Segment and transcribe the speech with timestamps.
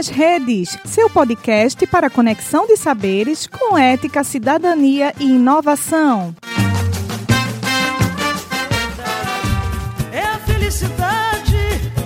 [0.00, 6.34] nas Redes, seu podcast para conexão de saberes com ética, cidadania e inovação.
[10.10, 11.54] É a felicidade,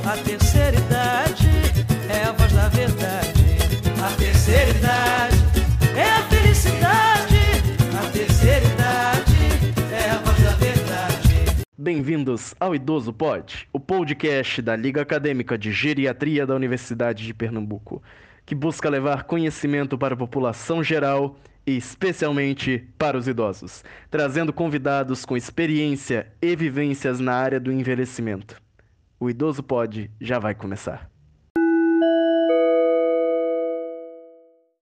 [0.04, 1.48] a terceira idade,
[2.10, 3.58] é a voz da verdade.
[4.04, 5.36] A terceira idade,
[5.96, 7.38] é a felicidade,
[7.96, 9.36] a terceira idade,
[9.92, 10.74] é a voz da verdade.
[11.78, 18.02] Bem-vindos ao Idoso Pod, podcast da Liga Acadêmica de Geriatria da Universidade de Pernambuco,
[18.46, 25.24] que busca levar conhecimento para a população geral e especialmente para os idosos, trazendo convidados
[25.24, 28.60] com experiência e vivências na área do envelhecimento.
[29.20, 31.10] O Idoso Pod já vai começar.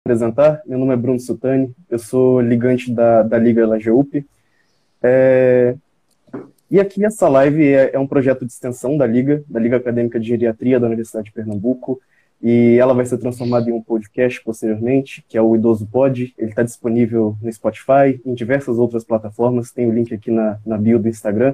[0.05, 0.61] apresentar.
[0.67, 4.27] Meu nome é Bruno Sutani, eu sou ligante da, da Liga LAGEUP.
[5.03, 5.77] É,
[6.73, 10.19] e aqui essa live é, é, um projeto de extensão da Liga, da Liga Acadêmica
[10.19, 12.01] de Geriatria da Universidade de Pernambuco,
[12.43, 16.35] e ela vai ser transformada em um podcast posteriormente, que é o Idoso Pod.
[16.39, 20.79] Ele está disponível no Spotify, em diversas outras plataformas, tem o link aqui na, na
[20.79, 21.53] bio do Instagram.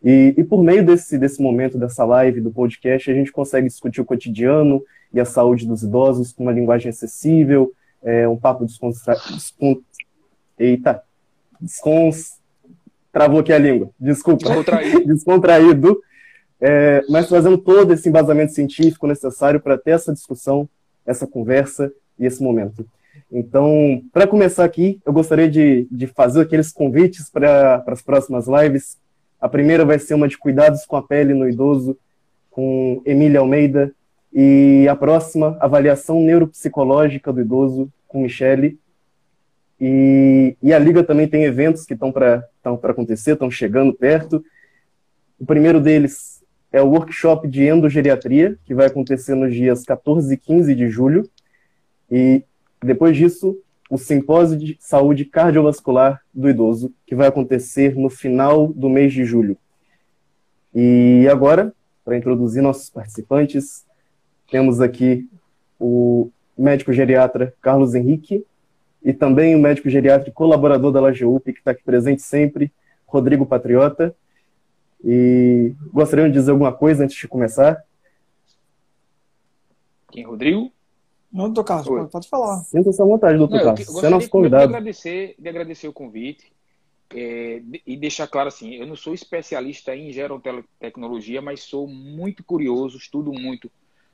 [0.00, 4.02] E, e por meio desse, desse momento, dessa live, do podcast, a gente consegue discutir
[4.02, 7.72] o cotidiano e a saúde dos idosos com uma linguagem acessível,
[8.04, 9.16] é, um papo descontra...
[9.34, 9.82] Descont...
[10.56, 11.02] Eita,
[11.60, 12.38] descons
[13.14, 14.48] travou aqui a língua, desculpa.
[14.48, 15.06] Descontraído.
[15.06, 16.00] Descontraído.
[16.60, 20.68] É, mas trazendo todo esse embasamento científico necessário para ter essa discussão,
[21.06, 22.84] essa conversa e esse momento.
[23.30, 28.98] Então, para começar aqui, eu gostaria de, de fazer aqueles convites para as próximas lives.
[29.40, 31.96] A primeira vai ser uma de cuidados com a pele no idoso,
[32.50, 33.92] com Emília Almeida,
[34.32, 38.78] e a próxima, avaliação neuropsicológica do idoso, com Michele,
[39.80, 42.48] e, e a Liga também tem eventos que estão para
[42.82, 44.44] acontecer, estão chegando perto.
[45.38, 50.36] O primeiro deles é o workshop de endogeriatria, que vai acontecer nos dias 14 e
[50.36, 51.28] 15 de julho.
[52.10, 52.42] E
[52.82, 53.58] depois disso,
[53.90, 59.24] o simpósio de saúde cardiovascular do idoso, que vai acontecer no final do mês de
[59.24, 59.56] julho.
[60.74, 61.72] E agora,
[62.04, 63.84] para introduzir nossos participantes,
[64.50, 65.28] temos aqui
[65.78, 68.44] o médico geriatra Carlos Henrique,
[69.04, 72.72] e também o médico geriátrico colaborador da LAGEUP, que está aqui presente sempre,
[73.06, 74.16] Rodrigo Patriota.
[75.04, 77.84] E gostariam de dizer alguma coisa antes de começar?
[80.10, 80.72] Quem, Rodrigo?
[81.30, 82.58] Não, doutor Carlos, pode, pode falar.
[82.64, 83.80] Sinta-se à vontade, doutor Não, Carlos.
[83.86, 84.68] eu Você é nosso gostaria convidado.
[84.68, 86.52] De agradecer, de agradecer o convite
[87.10, 92.42] é, de- e deixar claro assim, eu não sou especialista em gerontecnologia, mas sou muito
[92.42, 93.70] curioso, estudo muito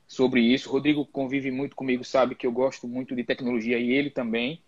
[0.08, 0.68] sobre isso.
[0.68, 4.60] O Rodrigo convive muito comigo, sabe que eu gosto muito de tecnologia e ele também.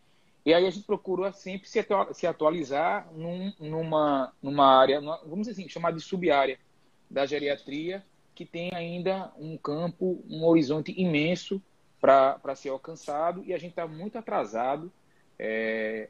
[0.44, 5.18] E aí a gente procura sempre se atua- se atualizar num- numa, numa área, numa-
[5.18, 6.58] vamos dizer assim, chamada de sub-área
[7.10, 8.04] da geriatria,
[8.34, 11.62] que tem ainda um campo, um horizonte imenso
[12.00, 14.90] para ser alcançado e a gente está muito atrasado.
[15.38, 16.08] é,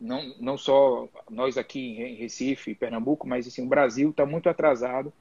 [0.00, 5.12] não, não só nós aqui em Recife, Pernambuco, mas assim, o Brasil está muito atrasado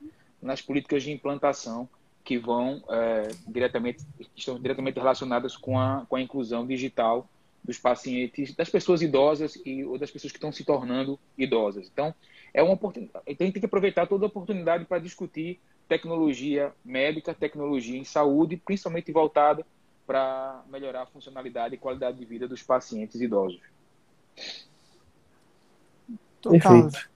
[0.41, 1.87] nas políticas de implantação
[2.23, 4.03] que vão é, diretamente,
[4.35, 7.27] estão diretamente relacionadas com a, com a inclusão digital
[7.63, 11.89] dos pacientes, das pessoas idosas e ou das pessoas que estão se tornando idosas.
[11.91, 12.13] Então,
[12.53, 13.23] é uma oportunidade.
[13.27, 18.03] Então, a gente tem que aproveitar toda a oportunidade para discutir tecnologia médica, tecnologia em
[18.03, 19.65] saúde, principalmente voltada
[20.05, 23.61] para melhorar a funcionalidade e qualidade de vida dos pacientes idosos.
[26.41, 26.61] Perfeito.
[26.63, 27.07] Carlos,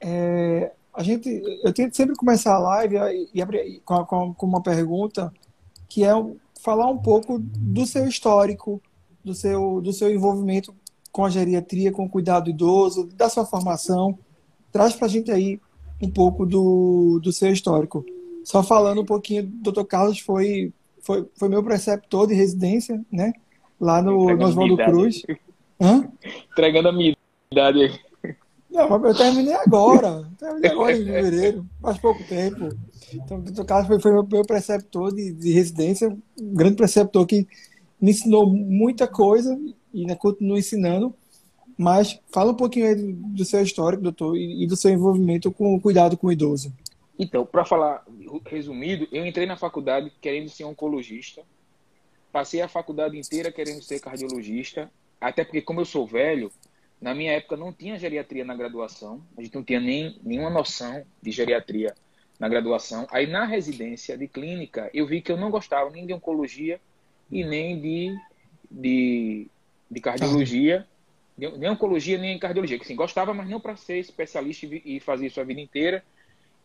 [0.00, 1.28] é, a gente,
[1.64, 5.32] eu tento sempre começar a live e, e abrir com, com- com uma pergunta
[5.88, 6.10] que é
[6.60, 8.80] falar um pouco do seu histórico,
[9.24, 10.74] do seu, do seu envolvimento
[11.12, 14.18] com a geriatria, com o cuidado idoso, da sua formação.
[14.72, 15.60] Traz para a gente aí
[16.00, 18.04] um pouco do, do seu histórico.
[18.44, 20.72] Só falando um pouquinho, doutor Carlos foi,
[21.02, 23.32] foi, foi meu preceptor de residência, né?
[23.78, 24.76] Lá no, no Oswaldo.
[24.76, 25.22] Cruz.
[25.80, 26.08] Hã?
[26.52, 27.16] Entregando a minha
[27.50, 28.36] idade aí.
[28.70, 30.28] Não, mas eu terminei agora.
[30.38, 32.68] Terminei agora em fevereiro, faz pouco tempo.
[33.12, 37.26] Então, o doutor Carlos foi, foi meu, meu preceptor de, de residência, um grande preceptor
[37.26, 37.48] que
[38.00, 39.58] me ensinou muita coisa
[39.92, 41.14] e ainda continua ensinando.
[41.76, 45.50] Mas fala um pouquinho aí do, do seu histórico, doutor, e, e do seu envolvimento
[45.50, 46.72] com o cuidado com o idoso.
[47.18, 48.04] Então, para falar
[48.46, 51.42] resumido, eu entrei na faculdade querendo ser oncologista.
[52.32, 56.50] Passei a faculdade inteira querendo ser cardiologista, até porque, como eu sou velho,
[57.00, 61.02] na minha época não tinha geriatria na graduação, a gente não tinha nem nenhuma noção
[61.20, 61.94] de geriatria
[62.38, 63.06] na graduação.
[63.10, 66.80] Aí, na residência de clínica, eu vi que eu não gostava nem de oncologia
[67.30, 68.18] e nem de,
[68.70, 69.46] de,
[69.90, 70.86] de cardiologia,
[71.36, 72.78] nem oncologia nem cardiologia.
[72.78, 76.04] Que, assim, gostava, mas não para ser especialista e fazer isso a vida inteira.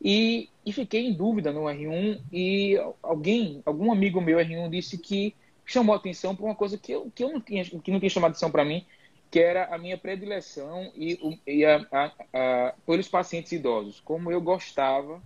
[0.02, 5.34] E, e fiquei em dúvida no R1 e alguém, algum amigo meu R1 disse que
[5.66, 8.32] chamou atenção para uma coisa que eu, que eu não tinha, que não tinha chamado
[8.32, 8.86] atenção para mim,
[9.32, 14.40] que era a minha predileção e, e a, a, a, pelos pacientes idosos, como eu
[14.40, 15.22] gostava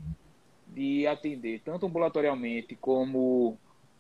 [0.67, 3.57] de atender tanto ambulatorialmente como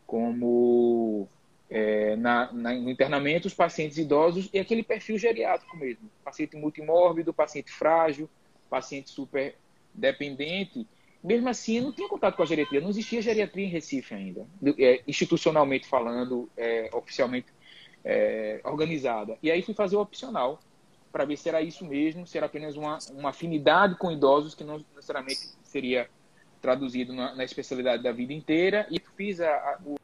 [0.09, 1.29] como
[1.69, 7.31] é, na, na, no internamento os pacientes idosos e aquele perfil geriátrico mesmo, paciente multimórbido,
[7.31, 8.27] paciente frágil,
[8.67, 9.55] paciente super
[9.93, 10.87] dependente.
[11.23, 14.47] Mesmo assim, não tinha contato com a geriatria, não existia geriatria em Recife ainda,
[14.79, 17.53] é, institucionalmente falando, é, oficialmente
[18.03, 19.37] é, organizada.
[19.43, 20.59] E aí fui fazer o opcional
[21.11, 24.63] para ver se era isso mesmo, se era apenas uma, uma afinidade com idosos que
[24.63, 26.09] não necessariamente seria
[26.61, 28.87] traduzido na, na especialidade da vida inteira.
[28.89, 29.95] E fiz a, a, o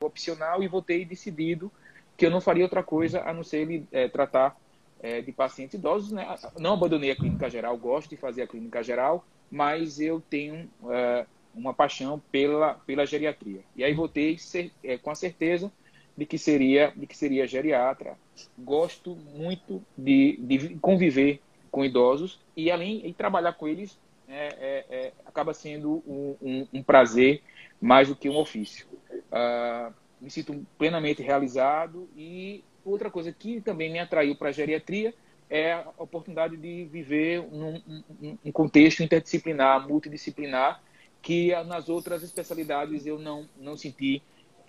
[0.00, 1.70] opcional e votei decidido
[2.16, 4.56] que eu não faria outra coisa a não ser é, tratar
[5.00, 6.12] é, de pacientes idosos.
[6.12, 6.26] Né?
[6.58, 11.26] Não abandonei a clínica geral, gosto de fazer a clínica geral, mas eu tenho é,
[11.54, 13.60] uma paixão pela, pela geriatria.
[13.76, 15.72] E aí votei ser, é, com a certeza
[16.16, 18.16] de que seria de que seria geriatra.
[18.58, 21.40] Gosto muito de, de conviver
[21.70, 23.98] com idosos e além de trabalhar com eles
[24.28, 27.42] é, é, é, acaba sendo um, um, um, prazer
[27.80, 28.86] mais do que um ofício.
[29.12, 35.14] Uh, me sinto plenamente realizado e outra coisa que também me atraiu para a geriatria
[35.50, 37.80] é a oportunidade de viver num
[38.22, 40.82] um, um contexto interdisciplinar, multidisciplinar,
[41.20, 44.22] que nas outras especialidades eu não, não senti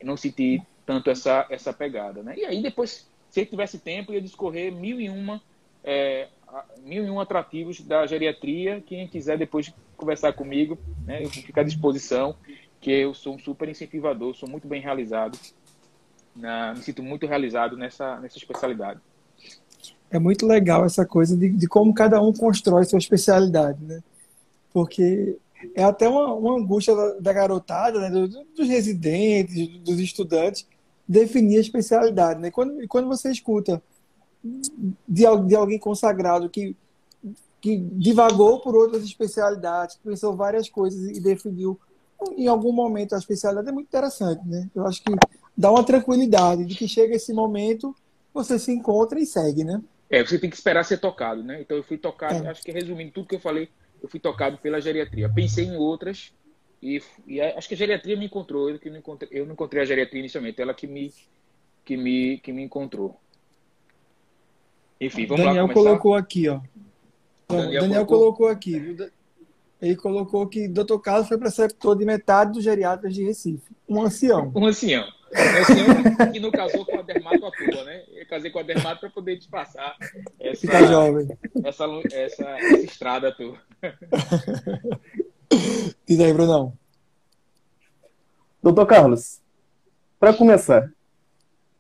[0.04, 2.22] não senti tanto essa, essa pegada.
[2.22, 2.36] Né?
[2.38, 5.42] E aí depois, se ele tivesse tempo, ia discorrer mil e uma,
[5.84, 6.28] é,
[6.84, 8.82] mil e um atrativos da geriatria.
[8.82, 12.36] Quem quiser depois conversar comigo, né, eu fico à disposição,
[12.80, 15.38] que eu sou um super incentivador, sou muito bem realizado,
[16.36, 19.00] na, me sinto muito realizado nessa, nessa especialidade.
[20.12, 24.04] É muito legal essa coisa de, de como cada um constrói sua especialidade, né?
[24.72, 25.38] Porque
[25.74, 28.10] é até uma, uma angústia da, da garotada, né?
[28.10, 30.68] dos, dos residentes, dos estudantes,
[31.08, 32.40] definir a especialidade.
[32.40, 32.52] Né?
[32.52, 33.82] Quando, quando você escuta
[35.08, 36.76] de, de alguém consagrado que,
[37.60, 41.80] que divagou por outras especialidades, pensou várias coisas e definiu
[42.38, 44.48] em algum momento a especialidade, é muito interessante.
[44.48, 44.70] Né?
[44.76, 45.12] Eu acho que
[45.58, 47.96] dá uma tranquilidade de que chega esse momento,
[48.34, 49.82] você se encontra e segue, né?
[50.10, 51.62] É, você tem que esperar ser tocado, né?
[51.62, 52.50] Então eu fui tocado, é.
[52.50, 53.70] acho que resumindo tudo que eu falei,
[54.02, 55.28] eu fui tocado pela geriatria.
[55.28, 56.32] Pensei em outras,
[56.82, 59.82] e, e acho que a geriatria me encontrou, eu, que não encontrei, eu não encontrei
[59.82, 61.12] a geriatria inicialmente, ela que me,
[61.84, 63.20] que me, que me encontrou.
[65.00, 65.90] Enfim, vamos Daniel lá começar.
[65.90, 66.60] colocou aqui, ó.
[67.48, 68.34] Daniel, Daniel colocou...
[68.34, 68.98] colocou aqui.
[69.82, 70.98] Ele colocou que Dr.
[71.04, 73.76] Carlos foi preceptor de metade dos geriatras de Recife.
[73.88, 74.52] Um ancião.
[74.56, 75.04] Um ancião.
[75.04, 78.04] Um ancião que não casou com a dermato à toa, né?
[78.14, 79.96] Eu casei com a dermato para poder disfarçar
[80.40, 81.28] essa, Fica jovem.
[81.64, 83.58] Essa, essa, essa estrada tua.
[86.08, 86.74] Diz aí, Brunão.
[88.64, 89.42] Doutor Carlos,
[90.20, 90.92] para começar,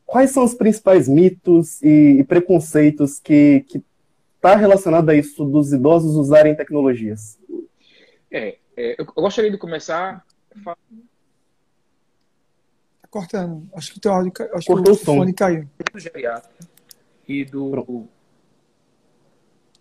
[0.06, 3.66] quais são os principais mitos e, e preconceitos que,
[4.36, 7.40] está relacionado a isso dos idosos usarem tecnologias?
[8.32, 10.24] É, é eu gostaria de começar.
[10.64, 10.76] Tá
[13.10, 13.68] cortando.
[13.74, 15.68] Acho que o teu áudio acho Cortou que o, o fone caiu.
[15.92, 16.52] Do geriatra
[17.28, 17.72] e do.
[17.72, 18.08] Pronto.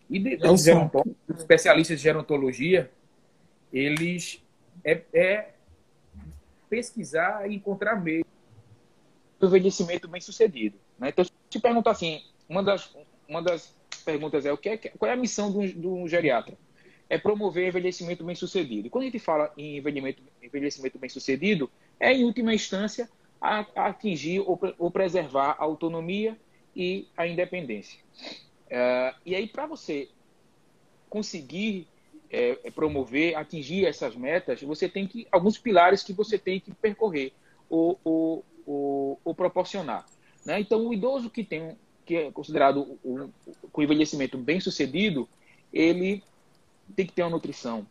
[0.09, 2.90] E de, é de especialistas de gerontologia,
[3.73, 4.43] eles
[4.85, 5.49] é, é
[6.69, 8.25] pesquisar e encontrar meio
[9.47, 10.79] envelhecimento bem sucedido.
[10.99, 11.09] Né?
[11.09, 12.95] Então, se perguntar assim, uma das,
[13.29, 13.75] uma das
[14.05, 16.57] perguntas é, o que é qual é a missão do, do geriatra?
[17.09, 18.87] É promover envelhecimento bem sucedido.
[18.87, 21.71] E quando a gente fala em envelhecimento, envelhecimento bem sucedido,
[22.01, 23.09] é em última instância
[23.41, 26.37] a, a atingir ou, ou, preservar a autonomia
[26.75, 28.01] e a independência.
[28.67, 30.09] Uh, e aí, para você
[31.11, 31.87] conseguir
[32.31, 37.33] é, promover, atingir essas metas, você tem que alguns pilares que você tem que percorrer
[37.69, 40.04] ou, ou, ou, ou proporcionar.
[40.44, 40.61] Né?
[40.61, 43.30] Então, o idoso que tem que é considerado o,
[43.73, 45.28] o envelhecimento bem sucedido,
[45.73, 46.23] ele
[46.94, 47.87] tem que ter uma nutrição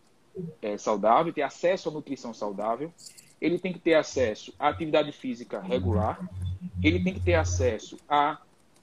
[0.61, 2.93] é, saudável, ter acesso à nutrição saudável,
[3.41, 6.19] ele tem que ter acesso à atividade física regular,
[6.81, 8.39] ele tem que ter acesso a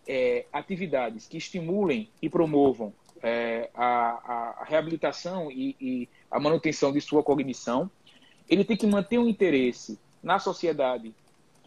[0.06, 2.92] é, atividades que estimulem e promovam
[3.23, 7.90] é, a, a, reabilitação e, e, a manutenção de sua cognição.
[8.49, 11.14] Ele tem que manter um interesse na sociedade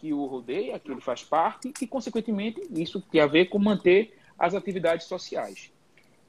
[0.03, 4.13] que o rodeia, que ele faz parte, e, consequentemente, isso tem a ver com manter
[4.37, 5.71] as atividades sociais.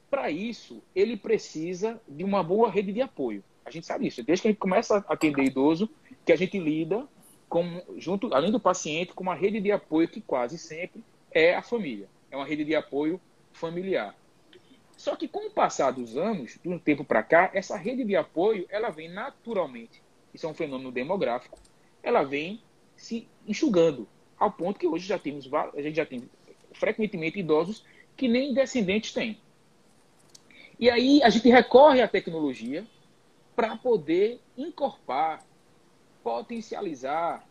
[0.09, 3.43] Para isso, ele precisa de uma boa rede de apoio.
[3.65, 4.23] A gente sabe isso.
[4.23, 5.89] Desde que a gente começa a atender idoso,
[6.25, 7.05] que a gente lida
[7.49, 11.61] com, junto, além do paciente, com uma rede de apoio que quase sempre é a
[11.61, 12.07] família.
[12.31, 13.19] É uma rede de apoio
[13.51, 14.15] familiar.
[14.95, 18.15] Só que com o passar dos anos, de um tempo para cá, essa rede de
[18.15, 20.01] apoio, ela vem naturalmente,
[20.33, 21.59] isso é um fenômeno demográfico,
[22.01, 22.61] ela vem
[22.95, 26.29] se enxugando, ao ponto que hoje já temos, a gente já tem
[26.73, 27.83] frequentemente idosos
[28.15, 29.39] que nem descendentes têm.
[30.79, 32.85] E aí a gente recorre à tecnologia
[33.55, 35.45] para poder incorporar,
[36.21, 37.47] potencializar,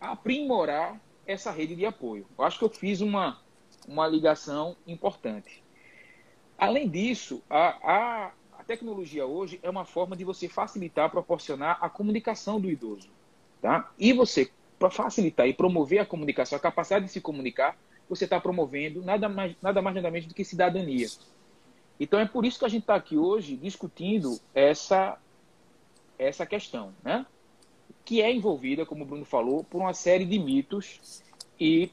[0.00, 2.26] aprimorar essa rede de apoio.
[2.36, 3.40] Eu acho que eu fiz uma,
[3.88, 5.62] uma ligação importante.
[6.58, 11.88] Além disso, a, a, a tecnologia hoje é uma forma de você facilitar, proporcionar a
[11.88, 13.08] comunicação do idoso.
[13.62, 13.90] Tá?
[13.98, 18.40] E você, para facilitar e promover a comunicação, a capacidade de se comunicar, você está
[18.40, 21.06] promovendo nada mais, nada mais nada menos do que cidadania.
[22.00, 25.18] Então é por isso que a gente está aqui hoje discutindo essa,
[26.18, 27.26] essa questão, né?
[28.06, 31.22] que é envolvida, como o Bruno falou, por uma série de mitos
[31.60, 31.90] e,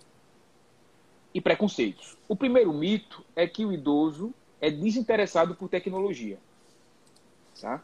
[1.34, 2.18] e preconceitos.
[2.26, 6.40] O primeiro mito é que o idoso é desinteressado por tecnologia.
[7.62, 7.84] Tá?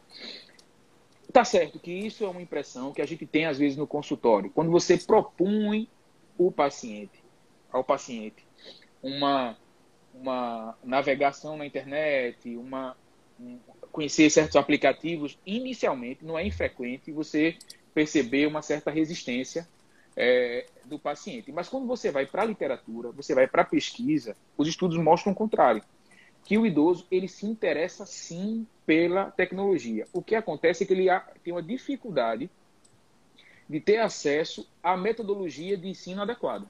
[1.33, 4.51] Tá certo que isso é uma impressão que a gente tem às vezes no consultório.
[4.51, 5.89] Quando você propõe
[6.37, 7.23] o paciente,
[7.71, 8.45] ao paciente,
[9.01, 9.57] uma
[10.13, 12.95] uma navegação na internet, uma
[13.39, 13.57] um,
[13.91, 17.57] conhecer certos aplicativos, inicialmente não é infrequente você
[17.95, 19.67] perceber uma certa resistência
[20.15, 21.51] é, do paciente.
[21.51, 25.33] Mas quando você vai para a literatura, você vai para a pesquisa, os estudos mostram
[25.33, 25.83] o contrário,
[26.43, 30.07] que o idoso ele se interessa sim pela tecnologia.
[30.11, 31.07] O que acontece é que ele
[31.43, 32.49] tem uma dificuldade
[33.69, 36.65] de ter acesso à metodologia de ensino adequada.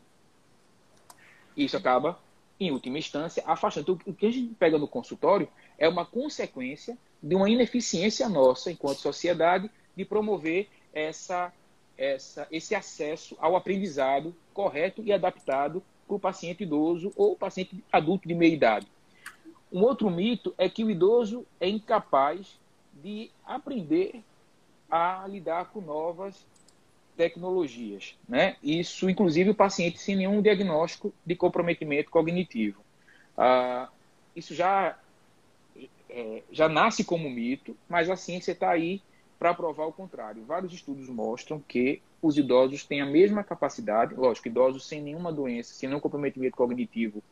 [1.57, 2.19] Isso acaba
[2.59, 3.93] em última instância, afastando.
[3.93, 8.71] Então, o que a gente pega no consultório é uma consequência de uma ineficiência nossa,
[8.71, 11.51] enquanto sociedade, de promover essa,
[11.97, 18.27] essa, esse acesso ao aprendizado correto e adaptado para o paciente idoso ou paciente adulto
[18.27, 18.87] de meia idade.
[19.73, 22.59] Um outro mito é que o idoso é incapaz
[23.01, 24.23] de aprender
[24.89, 26.45] a lidar com novas
[27.17, 28.15] tecnologias.
[28.29, 28.55] Né?
[28.61, 32.81] Isso, inclusive, o paciente sem nenhum diagnóstico de comprometimento cognitivo.
[33.35, 33.89] Ah,
[34.35, 34.95] isso já,
[36.07, 39.01] é, já nasce como mito, mas a ciência está aí
[39.39, 40.45] para provar o contrário.
[40.45, 45.73] Vários estudos mostram que os idosos têm a mesma capacidade, lógico, idosos sem nenhuma doença,
[45.73, 47.23] sem nenhum comprometimento cognitivo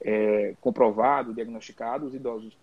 [0.00, 2.56] é, comprovado, diagnosticado, os idosos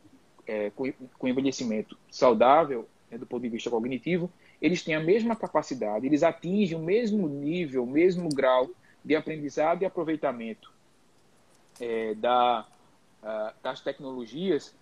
[0.48, 4.30] é, com, com envelhecimento saudável, né, do ponto de vista cognitivo,
[4.62, 8.70] eles têm a mesma capacidade, eles atingem o mesmo nível, o mesmo grau
[9.04, 10.72] de aprendizado e aproveitamento
[11.80, 12.68] é, da,
[13.64, 14.76] das tecnologias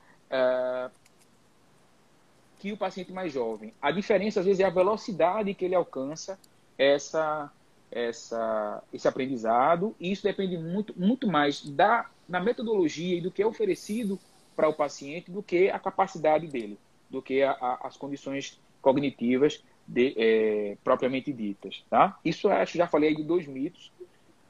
[2.60, 3.74] que o paciente mais jovem.
[3.82, 6.38] A diferença, às vezes, é a velocidade que ele alcança
[6.78, 7.50] essa,
[7.90, 13.42] essa, esse aprendizado, e isso depende muito, muito mais da, da metodologia e do que
[13.42, 14.20] é oferecido
[14.56, 16.78] para o paciente do que a capacidade dele,
[17.10, 21.84] do que a, a, as condições cognitivas de, é, propriamente ditas.
[21.90, 22.18] Tá?
[22.24, 23.92] Isso acho já falei de dois mitos.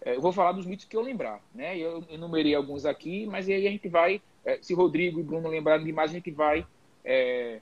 [0.01, 1.41] É, eu vou falar dos mitos que eu lembrar.
[1.55, 1.77] Né?
[1.77, 5.86] Eu enumerei alguns aqui, mas aí a gente vai, é, se Rodrigo e Bruno lembrarem
[5.86, 6.65] de mais, a gente vai,
[7.05, 7.59] é,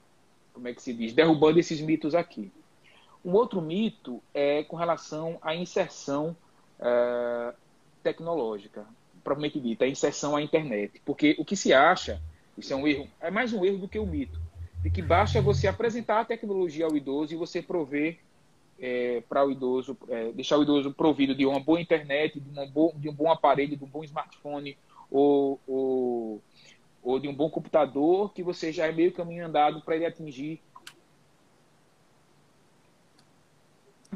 [0.54, 2.52] como é que se diz, derrubando esses mitos aqui.
[3.24, 6.36] Um outro mito é com relação à inserção
[6.80, 7.54] é,
[8.02, 8.86] tecnológica,
[9.28, 11.02] propriamente dita, a inserção à internet.
[11.04, 12.22] Porque o que se acha,
[12.58, 14.40] isso é um erro, é mais um erro do que um mito
[14.82, 18.20] de que basta você apresentar a tecnologia ao idoso e você prover
[18.80, 22.94] é, para o idoso, é, deixar o idoso provido de uma boa internet, de, bo
[22.96, 24.78] de um bom aparelho, de um bom smartphone
[25.12, 26.42] ou, ou,
[27.04, 30.62] ou, de um bom computador, que você já é meio caminho andado para ele atingir.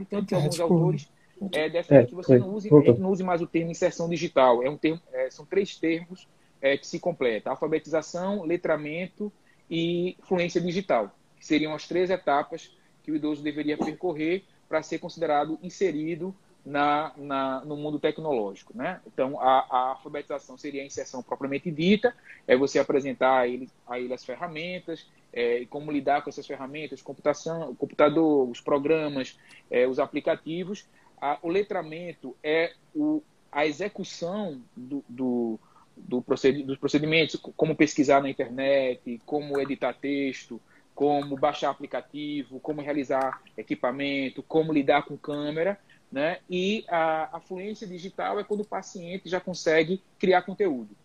[0.10, 1.10] Tanto que alguns autores
[1.52, 4.62] é, defendem é, que você não use, não use mais o termo inserção digital.
[4.64, 6.28] É um termo, é, são três termos
[6.62, 9.32] é, que se completam: alfabetização, letramento
[9.70, 15.58] e fluência digital, seriam as três etapas que o idoso deveria percorrer para ser considerado
[15.64, 18.76] inserido na, na, no mundo tecnológico.
[18.76, 19.02] Né?
[19.08, 22.16] Então, a, a, alfabetização seria a inserção propriamente dita,
[22.48, 27.02] é você apresentar a ele, a ele as ferramentas, é, como lidar com essas ferramentas,
[27.02, 29.38] computação, computador, os programas,
[29.70, 30.86] é, os aplicativos.
[31.22, 35.60] A, o letramento é o, a execução do, do
[35.96, 36.24] do
[36.66, 40.60] dos procedimentos, como pesquisar na internet, como editar texto,
[40.96, 45.80] como baixar aplicativo, como realizar equipamento, como lidar com câmera,
[46.12, 46.40] né?
[46.50, 50.96] E a, a fluência digital é quando o paciente já consegue criar conteúdo.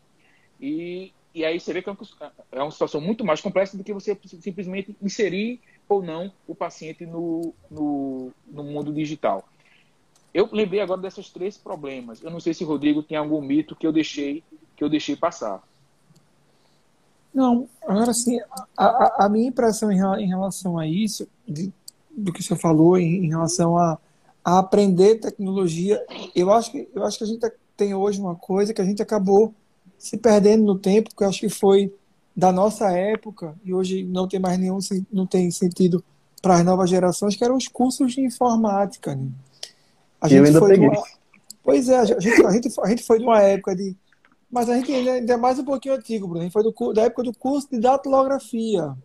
[0.61, 3.93] E, e aí você vê que é uma, é situação muito mais complexa do que
[3.93, 9.49] você simplesmente inserir ou não o paciente no, no, no mundo digital.
[10.37, 12.23] Eu lembrei agora desses três problemas.
[12.23, 14.45] Eu não sei se o Rodrigo tem algum mito que eu deixei
[14.77, 15.63] que eu deixei passar.
[17.33, 18.39] Não, agora sim,
[18.77, 21.73] a, a, minha impressão em, relação a isso, de,
[22.15, 23.97] do que o senhor falou, em, em relação a,
[24.45, 28.75] a, aprender tecnologia, eu acho, que, eu acho que a gente tem hoje uma coisa
[28.75, 29.55] que a gente acabou
[29.97, 31.91] se perdendo no tempo, que eu acho que foi
[32.37, 34.79] da nossa época, e hoje não tem mais nenhum,
[35.11, 36.05] não tem sentido
[36.43, 39.15] para as novas gerações, que eram os cursos de informática.
[39.15, 39.31] Né?
[40.27, 40.89] A gente eu ainda peguei.
[40.89, 41.03] Uma...
[41.63, 43.97] Pois é, a gente, a, gente, a gente foi de uma época de
[44.51, 46.41] mas a gente ainda é mais um pouquinho antigo, Bruno.
[46.41, 48.97] A gente foi do, da época do curso de datilografia.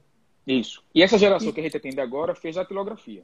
[0.45, 0.83] Isso.
[0.93, 1.53] E essa geração e...
[1.53, 3.23] que a gente atende agora fez datilografia.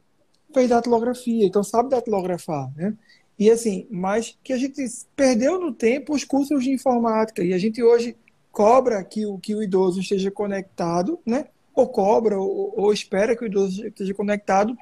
[0.53, 2.95] Fez datilografia, então sabe datilografar, né?
[3.37, 4.83] E assim, mas que a gente
[5.15, 7.43] perdeu no tempo os cursos de informática.
[7.43, 8.15] E a gente hoje
[8.51, 11.45] cobra que o, que o idoso esteja conectado, né?
[11.75, 14.75] Ou cobra, ou, ou espera que o idoso esteja conectado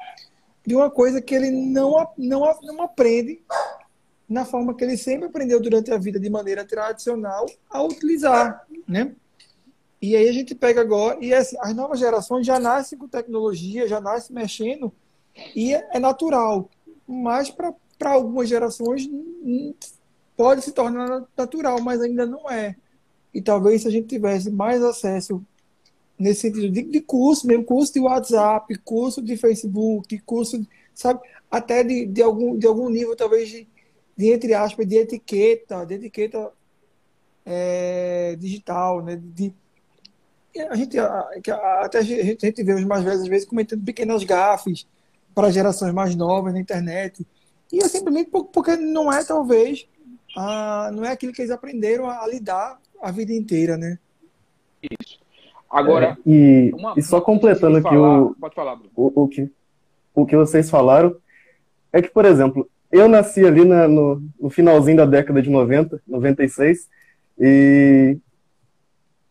[0.65, 3.41] de uma coisa que ele não, não, não aprende
[4.27, 9.13] na forma que ele sempre aprendeu durante a vida de maneira tradicional a utilizar, né?
[10.01, 13.87] E aí a gente pega agora e as, as novas gerações já nascem com tecnologia,
[13.87, 14.91] já nascem mexendo
[15.55, 16.69] e é, é natural.
[17.07, 19.09] Mas para algumas gerações
[20.35, 22.75] pode se tornar natural, mas ainda não é.
[23.33, 25.43] E talvez se a gente tivesse mais acesso
[26.17, 31.19] nesse sentido de, de curso, mesmo curso de WhatsApp, curso de Facebook, curso, sabe,
[31.51, 33.67] até de, de, algum, de algum nível talvez de,
[34.15, 36.51] de entre aspas, de etiqueta, de etiqueta
[37.45, 39.19] é, digital, né?
[39.21, 39.53] De,
[40.69, 44.23] a gente, até a gente, a gente vê os mais velhos às vezes cometendo pequenas
[44.23, 44.87] gafes
[45.33, 47.27] para gerações mais novas na internet.
[47.71, 49.85] E é simplesmente porque não é, talvez,
[50.35, 53.99] a, não é aquilo que eles aprenderam a, a lidar a vida inteira, né?
[54.81, 55.24] Isso.
[55.75, 59.51] Agora, é, e, e só completando aqui o, falar, o, o, que,
[60.15, 61.13] o que vocês falaram,
[61.91, 66.01] é que, por exemplo, eu nasci ali na, no, no, finalzinho da década de 90,
[66.07, 66.87] 96,
[67.37, 68.17] e,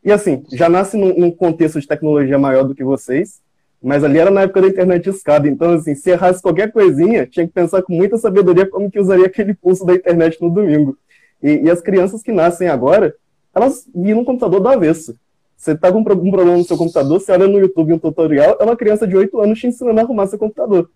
[0.04, 3.40] e assim, já nasce num, num, contexto de tecnologia maior do que vocês,
[3.82, 7.46] mas ali era na época da internet escada, então assim, se errasse qualquer coisinha, tinha
[7.46, 10.98] que pensar com muita sabedoria como que usaria aquele pulso da internet no domingo.
[11.42, 13.14] E, e as crianças que nascem agora,
[13.54, 15.16] elas viram um computador do avesso.
[15.64, 18.64] Você está com um problema no seu computador, você olha no YouTube um tutorial, é
[18.64, 20.90] uma criança de 8 anos te ensinando a arrumar seu computador.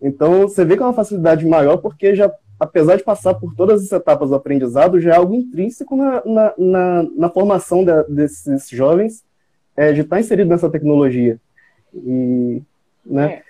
[0.00, 3.82] Então, você vê que é uma facilidade maior, porque já, apesar de passar por todas
[3.82, 8.70] as etapas do aprendizado, já é algo intrínseco na, na, na, na formação de, desses
[8.70, 9.22] jovens
[9.76, 11.38] é, de estar inserido nessa tecnologia.
[11.92, 12.62] E,
[13.04, 13.30] né?
[13.34, 13.42] É,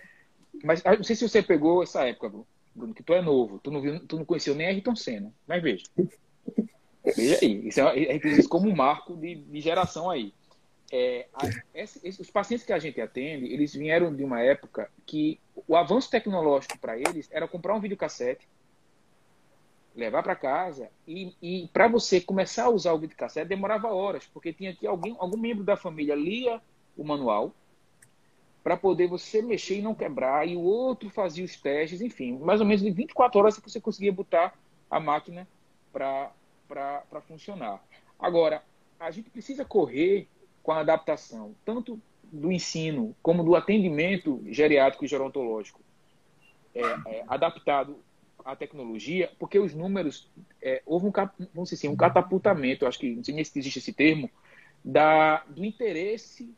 [0.64, 2.32] mas não sei se você pegou essa época,
[2.74, 5.62] Bruno, que tu é novo, tu não, viu, tu não conheceu nem Ayrton Senna, mas
[5.62, 5.84] veja.
[7.16, 10.34] Veja aí, isso é, é, é como um marco de, de geração aí
[10.90, 11.46] é, a,
[12.20, 16.78] os pacientes que a gente atende, eles vieram de uma época que o avanço tecnológico
[16.78, 18.48] para eles era comprar um videocassete,
[19.94, 24.52] levar para casa e, e para você começar a usar o videocassete demorava horas, porque
[24.52, 26.60] tinha que alguém, algum membro da família lia
[26.96, 27.52] o manual
[28.62, 32.60] para poder você mexer e não quebrar, e o outro fazia os testes, enfim, mais
[32.60, 34.54] ou menos de 24 horas que você conseguia botar
[34.90, 35.48] a máquina
[35.90, 36.32] para
[37.26, 37.82] funcionar.
[38.18, 38.62] Agora,
[39.00, 40.28] a gente precisa correr
[40.68, 41.98] com a adaptação, tanto
[42.30, 45.80] do ensino como do atendimento geriátrico e gerontológico
[46.74, 47.96] é, é, adaptado
[48.44, 50.28] à tecnologia, porque os números,
[50.60, 51.10] é, houve um,
[51.54, 54.28] vamos dizer assim, um catapultamento, acho que não sei se existe esse termo,
[54.84, 56.54] da, do interesse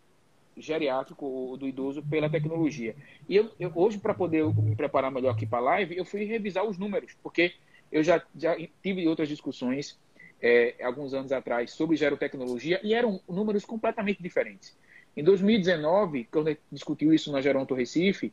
[0.56, 2.96] geriátrico ou do idoso pela tecnologia.
[3.28, 6.24] E eu, eu hoje, para poder me preparar melhor aqui para a live, eu fui
[6.24, 7.52] revisar os números, porque
[7.92, 9.96] eu já, já tive outras discussões
[10.40, 14.76] é, alguns anos atrás sobre gerotecnologia e eram números completamente diferentes.
[15.16, 18.32] Em 2019, quando a gente discutiu isso na Geronto Recife,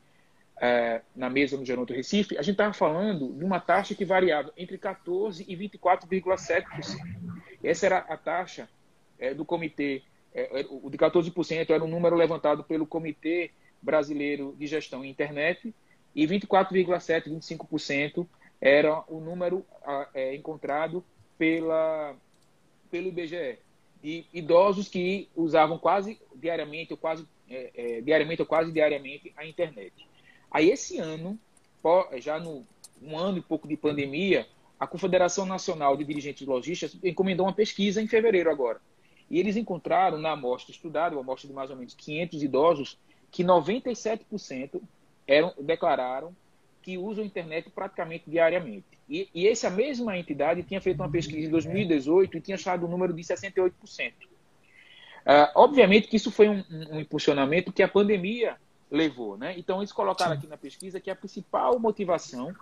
[0.59, 4.51] é, na mesa no Geronto Recife, a gente estava falando de uma taxa que variava
[4.57, 6.63] entre 14% e 24,7%.
[7.63, 8.69] Essa era a taxa
[9.19, 10.01] é, do comitê,
[10.33, 15.09] é, é, o de 14% era um número levantado pelo Comitê Brasileiro de Gestão em
[15.09, 15.73] Internet
[16.15, 18.27] e 24,7%, 25%
[18.59, 19.65] era o número
[20.13, 21.03] é, encontrado
[21.37, 22.15] pela,
[22.89, 23.59] pelo IBGE,
[24.01, 29.45] de idosos que usavam quase diariamente ou quase, é, é, diariamente ou quase diariamente a
[29.45, 29.93] internet.
[30.51, 31.37] Aí esse ano,
[32.19, 32.65] já no
[33.01, 34.47] um ano e pouco de pandemia,
[34.79, 38.79] a Confederação Nacional de Dirigentes Logísticos encomendou uma pesquisa em fevereiro agora.
[39.29, 42.97] E eles encontraram na amostra estudada, uma amostra de mais ou menos 500 idosos,
[43.31, 44.81] que 97%
[45.27, 46.35] eram, declararam
[46.87, 48.85] que usam a internet praticamente diariamente.
[49.09, 52.87] E, e essa mesma entidade tinha feito uma pesquisa em 2018 e tinha achado o
[52.87, 53.73] um número de 68%.
[53.73, 54.31] Uh,
[55.25, 58.55] ah, obviamente que isso foi um, um, impulsionamento que a pandemia
[58.89, 59.37] levou.
[59.37, 59.53] Né?
[59.57, 62.55] Então, eles colocaram aqui na pesquisa que a principal motivação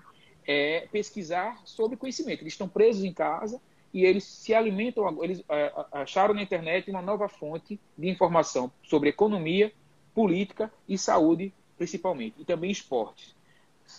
[0.47, 2.41] é pesquisar sobre conhecimento.
[2.41, 3.61] Eles estão presos em casa
[3.93, 9.09] e eles se alimentam, eles é, acharam na internet uma nova fonte de informação sobre
[9.09, 9.71] economia,
[10.15, 13.35] política e saúde, principalmente, e também esportes.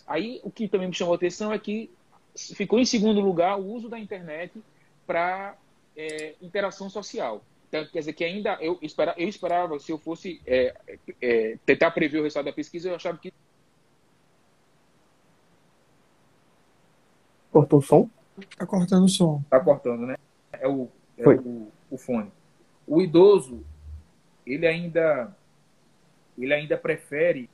[0.07, 1.91] Aí o que também me chamou a atenção é que
[2.35, 4.63] ficou em segundo lugar o uso da internet
[5.07, 5.57] para
[5.97, 7.43] é, interação social.
[7.69, 10.75] Então, quer dizer que ainda eu, espera, eu esperava, se eu fosse é,
[11.21, 13.33] é, tentar prever o resultado da pesquisa, eu achava que.
[17.51, 18.11] Cortou o som?
[18.57, 19.43] Tá cortando o som.
[19.49, 20.17] Tá cortando, né?
[20.53, 22.31] É o, é o, o fone.
[22.87, 23.65] O idoso,
[24.47, 25.35] ele ainda
[26.39, 27.49] ele ainda prefere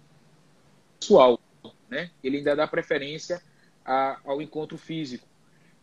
[0.98, 1.38] pessoal,
[1.92, 2.10] né?
[2.24, 3.42] Ele ainda dá preferência
[3.84, 5.28] a, ao encontro físico.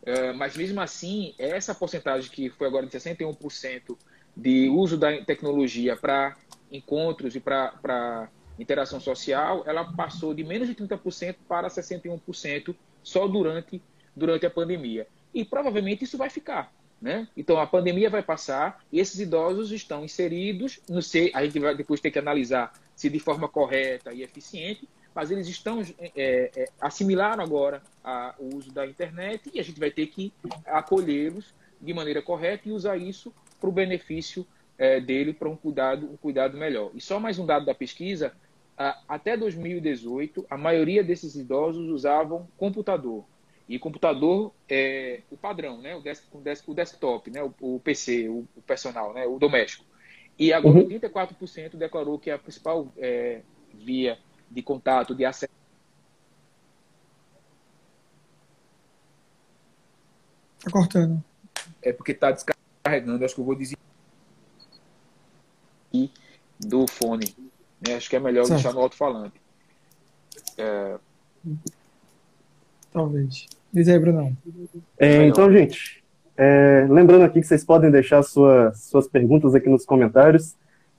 [0.02, 3.96] Uh, mas mesmo assim, essa porcentagem que foi agora de 61%
[4.36, 6.36] de uso da tecnologia para
[6.72, 13.80] encontros e para interação social, ela passou de menos de 30% para 61% só durante,
[14.14, 15.06] durante a pandemia.
[15.32, 16.72] E provavelmente isso vai ficar.
[17.00, 17.28] Né?
[17.36, 21.74] Então a pandemia vai passar e esses idosos estão inseridos, não sei, a gente vai
[21.74, 26.68] depois ter que analisar se de forma correta e eficiente, mas eles estão é, é,
[26.80, 30.32] assimilaram agora a, o uso da internet e a gente vai ter que
[30.66, 34.46] acolhê-los de maneira correta e usar isso para o benefício
[34.78, 36.90] é, dele para um cuidado, um cuidado melhor.
[36.94, 38.32] E só mais um dado da pesquisa:
[39.06, 43.24] até 2018, a maioria desses idosos usavam computador.
[43.68, 45.94] E computador é o padrão, né?
[45.94, 47.40] o, desk, o, desk, o desktop, né?
[47.42, 49.26] o, o PC, o, o, personal, né?
[49.26, 49.84] o doméstico.
[50.36, 50.88] E agora uhum.
[50.88, 53.42] 34% declarou que a principal é,
[53.72, 54.18] via
[54.50, 55.52] de contato, de acesso.
[60.58, 61.22] Está cortando.
[61.82, 63.76] É porque está descarregando carregando, acho que eu vou dizer
[66.58, 67.34] do fone.
[67.86, 67.94] Né?
[67.94, 68.56] Acho que é melhor certo.
[68.56, 69.40] deixar no alto-falante.
[70.58, 70.96] É...
[72.92, 73.46] Talvez.
[73.72, 74.36] Diz aí, Brunão.
[74.98, 76.02] É, então, gente,
[76.36, 80.56] é, lembrando aqui que vocês podem deixar sua, suas perguntas aqui nos comentários.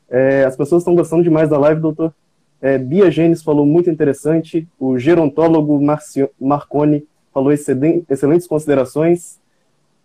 [0.09, 2.13] É, as pessoas estão gostando demais da live, doutor.
[2.61, 4.67] É, Bia Gênesis falou muito interessante.
[4.79, 9.39] O gerontólogo Marcio, Marconi falou excelentes considerações.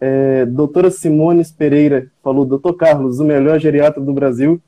[0.00, 4.60] É, doutora Simones Pereira falou, doutor Carlos, o melhor geriatra do Brasil.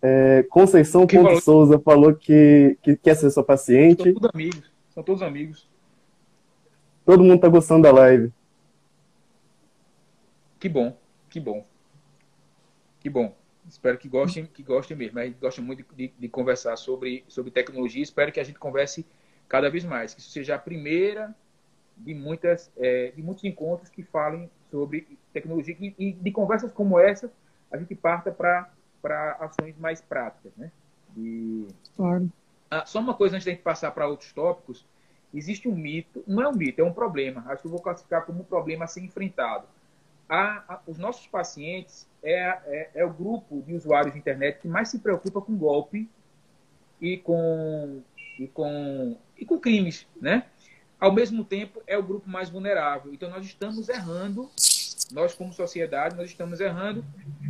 [0.00, 1.40] É, Conceição Ponto falou?
[1.40, 4.04] Souza falou que, que quer ser sua paciente.
[4.04, 4.72] São todos amigos.
[4.90, 5.68] São todos amigos.
[7.04, 8.32] Todo mundo está gostando da live.
[10.58, 10.96] Que bom,
[11.28, 11.64] que bom.
[13.00, 13.34] Que bom.
[13.68, 15.18] Espero que gostem, que gostem mesmo.
[15.18, 18.02] A gente gosta muito de, de conversar sobre, sobre tecnologia.
[18.02, 19.04] Espero que a gente converse
[19.48, 20.14] cada vez mais.
[20.14, 21.34] Que isso seja a primeira
[21.96, 26.98] de, muitas, é, de muitos encontros que falem sobre tecnologia e, e de conversas como
[26.98, 27.32] essa
[27.70, 30.52] a gente parta para ações mais práticas.
[30.56, 30.70] Né?
[31.16, 32.30] E, claro.
[32.70, 34.84] Ah, só uma coisa antes da gente passar para outros tópicos.
[35.34, 37.44] Existe um mito, não é um mito, é um problema.
[37.48, 39.66] Acho que eu vou classificar como um problema a ser enfrentado.
[40.28, 44.68] A, a, os nossos pacientes é, é, é, o grupo de usuários de internet que
[44.68, 46.08] mais se preocupa com golpe
[47.00, 48.02] e com,
[48.38, 50.44] e com, e com crimes, né?
[50.98, 53.12] ao mesmo tempo é o grupo mais vulnerável.
[53.12, 54.50] Então nós estamos errando,
[55.12, 57.04] nós como sociedade, nós estamos errando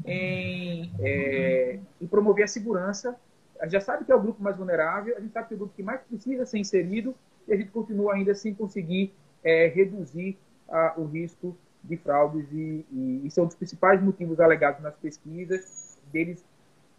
[0.04, 3.16] em, é, em promover a segurança.
[3.60, 5.56] A gente já sabe que é o grupo mais vulnerável, a gente sabe que é
[5.56, 7.14] o grupo que mais precisa ser inserido
[7.48, 10.36] e a gente continua ainda sem conseguir é, reduzir
[10.68, 15.98] a, o risco de fraudes e, e, e são dos principais motivos alegados nas pesquisas
[16.12, 16.44] deles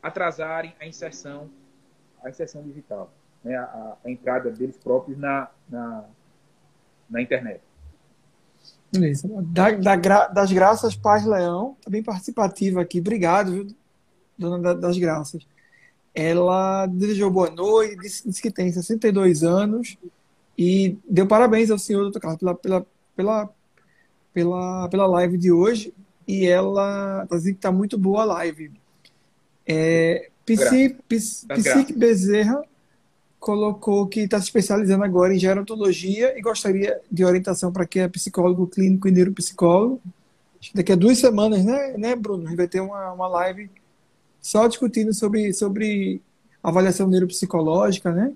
[0.01, 1.49] atrasarem a inserção,
[2.23, 3.11] a inserção digital,
[3.43, 6.05] né, a, a entrada deles próprios na, na
[7.09, 7.61] na internet.
[8.91, 9.27] Beleza.
[9.43, 12.99] Da, da, das graças, Paz Leão, tá bem participativa aqui.
[12.99, 13.67] Obrigado, viu,
[14.37, 15.45] dona das graças.
[16.13, 19.97] Ela desejou boa noite, disse, disse, que tem 62 anos
[20.57, 22.85] e deu parabéns ao senhor, doutor Carlos, pela, pela,
[23.15, 23.49] pela,
[24.37, 25.91] pela, pela live de hoje.
[26.27, 28.71] E ela está dizendo que está muito boa a live.
[29.65, 32.61] É, Psique Bezerra
[33.39, 38.07] colocou que está se especializando agora em gerontologia e gostaria de orientação para quem é
[38.07, 39.99] psicólogo clínico e neuropsicólogo.
[40.75, 42.45] Daqui a duas semanas, né, né Bruno?
[42.45, 43.71] A gente vai ter uma, uma live
[44.39, 46.21] só discutindo sobre, sobre
[46.61, 48.33] avaliação neuropsicológica, né?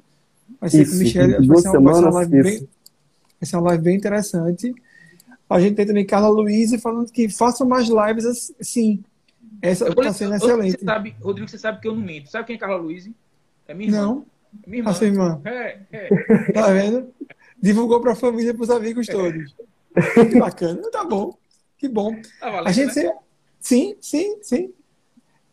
[0.60, 2.68] Vai ser isso, com Michelle, vai ser, uma, vai, ser uma live bem,
[3.40, 4.74] vai ser uma live bem interessante.
[5.52, 9.04] A gente tem também Carla Luiz falando que façam mais lives assim.
[9.62, 10.80] Essa está sendo excelente.
[10.80, 12.30] Você sabe, Rodrigo, você sabe que eu não minto.
[12.30, 13.10] Sabe quem é Carla Luiz?
[13.68, 14.02] É minha irmã.
[14.02, 14.26] Não.
[14.66, 14.90] Minha irmã.
[14.90, 15.42] A sua irmã.
[15.44, 16.10] É, é.
[16.54, 17.14] Tá vendo?
[17.62, 19.12] Divulgou para a família, para os amigos é.
[19.12, 19.56] todos.
[20.14, 20.82] Que bacana.
[20.90, 21.38] Tá bom.
[21.78, 22.16] Que bom.
[22.40, 23.14] Tá valendo, a gente né?
[23.60, 24.74] Sim, sim, sim.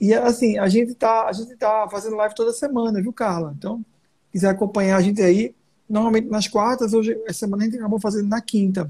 [0.01, 3.53] E assim, a gente tá, a gente tá fazendo live toda semana, viu, Carla?
[3.59, 3.85] Então,
[4.31, 5.55] quiser acompanhar a gente aí,
[5.89, 8.89] normalmente nas quartas, hoje, essa semana a gente acabou fazendo na quinta.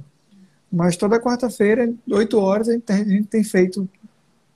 [0.70, 3.88] Mas toda quarta-feira, 8 horas, a gente, tem, a gente tem feito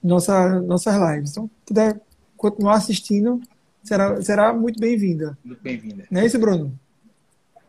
[0.02, 1.30] nossa, nossas lives.
[1.30, 2.00] Então, se puder
[2.36, 3.40] continuar assistindo,
[3.82, 5.38] será, será muito bem-vinda.
[5.44, 6.04] Muito bem-vinda.
[6.10, 6.78] Não é isso, Bruno?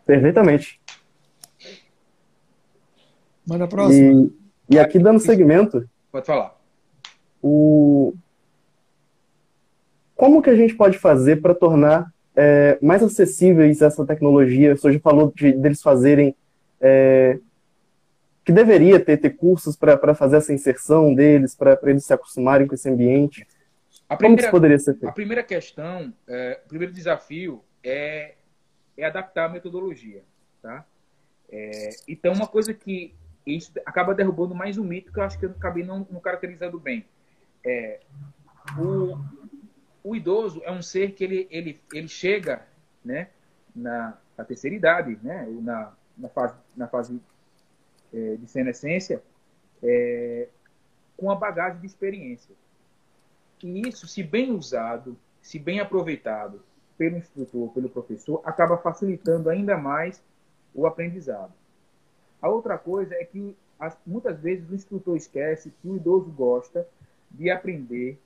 [0.05, 0.79] Perfeitamente.
[3.47, 4.29] Manda a próxima.
[4.69, 6.55] E, e aqui dando segmento, Pode falar.
[7.41, 8.13] o...
[10.15, 14.75] como que a gente pode fazer para tornar é, mais acessíveis essa tecnologia?
[14.75, 16.35] Você já falou de, deles fazerem
[16.79, 17.39] é,
[18.43, 22.75] que deveria ter, ter cursos para fazer essa inserção deles, para eles se acostumarem com
[22.75, 23.47] esse ambiente.
[24.09, 25.13] A Como que primeira, isso poderia ser a feito?
[25.13, 28.35] primeira questão, é, o primeiro desafio é,
[28.97, 30.23] é adaptar a metodologia,
[30.61, 30.85] tá?
[31.49, 33.13] É, então, uma coisa que
[33.45, 36.79] isso acaba derrubando mais um mito que eu acho que eu acabei não, não caracterizando
[36.79, 37.05] bem.
[37.65, 37.99] É,
[38.77, 39.17] o,
[40.03, 42.61] o idoso é um ser que ele, ele, ele chega
[43.03, 43.29] né,
[43.75, 47.21] na, na terceira idade, né, na, na fase, na fase
[48.13, 49.21] é, de senescência,
[49.81, 50.47] é,
[51.17, 52.55] com a bagagem de experiência.
[53.63, 56.61] E isso, se bem usado, se bem aproveitado
[56.97, 60.21] pelo instrutor, pelo professor, acaba facilitando ainda mais
[60.73, 61.53] o aprendizado.
[62.41, 66.87] A outra coisa é que as- muitas vezes o instrutor esquece que o idoso gosta
[67.31, 68.19] de aprender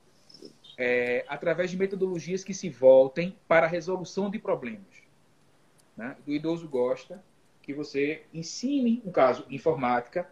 [0.77, 4.85] é, através de metodologias que se voltem para a resolução de problemas.
[5.95, 6.15] né?
[6.27, 7.23] O idoso gosta
[7.67, 10.25] que você ensine, no caso, informática,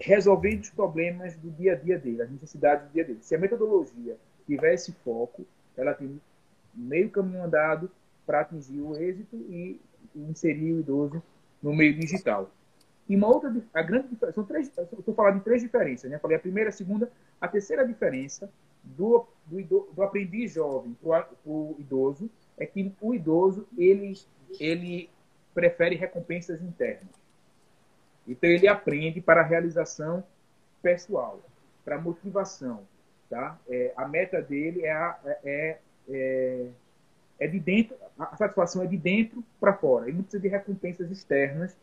[0.00, 3.16] resolvendo os problemas do dia a dia dele, as necessidades do dia a dia.
[3.20, 6.20] Se a metodologia tiver esse foco, ela tem
[6.74, 7.88] meio caminho andado
[8.26, 9.80] para atingir o êxito e
[10.16, 11.22] inserir o idoso
[11.62, 12.50] no meio digital.
[13.08, 16.18] E uma outra, a grande diferença, são três, estou falando de três diferenças, né?
[16.18, 17.08] Falei a primeira, a segunda,
[17.40, 18.50] a terceira diferença
[18.82, 22.28] do, do, do aprendiz jovem para o idoso
[22.58, 24.18] é que o idoso ele,
[24.58, 25.08] ele
[25.54, 27.10] prefere recompensas internas.
[28.26, 30.24] Então ele aprende para a realização
[30.80, 31.40] pessoal,
[31.84, 32.84] para motivação,
[33.28, 33.58] tá?
[33.68, 36.66] É, a meta dele é, a- é, é,
[37.40, 40.06] é de dentro, a satisfação é de dentro para fora.
[40.06, 41.76] Ele não precisa de recompensas externas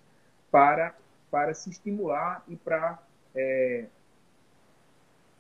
[0.52, 0.96] para,
[1.30, 2.98] para se estimular e para
[3.36, 3.86] é,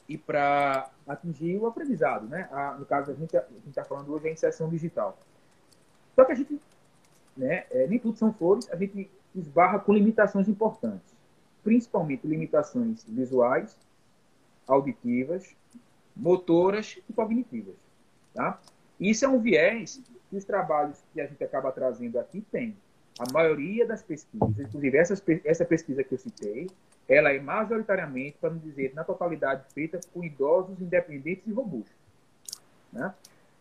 [0.07, 2.47] e para atingir o aprendizado, né?
[2.51, 3.35] A- no caso a gente
[3.67, 5.17] está falando hoje é inserção digital.
[6.15, 6.59] Só que a gente,
[7.39, 7.63] né?
[7.71, 8.69] é, nem tudo são flores.
[8.71, 11.15] A gente esbarra com limitações importantes,
[11.63, 13.75] principalmente limitações visuais,
[14.67, 15.56] auditivas,
[16.15, 17.75] motoras e cognitivas,
[18.34, 18.60] tá?
[18.99, 22.75] Isso é um viés que os trabalhos que a gente acaba trazendo aqui têm.
[23.17, 26.67] A maioria das pesquisas, inclusive essas, essa pesquisa que eu citei,
[27.08, 31.95] ela é majoritariamente, para não dizer na totalidade, feita por idosos independentes e robustos.
[32.91, 33.13] Né?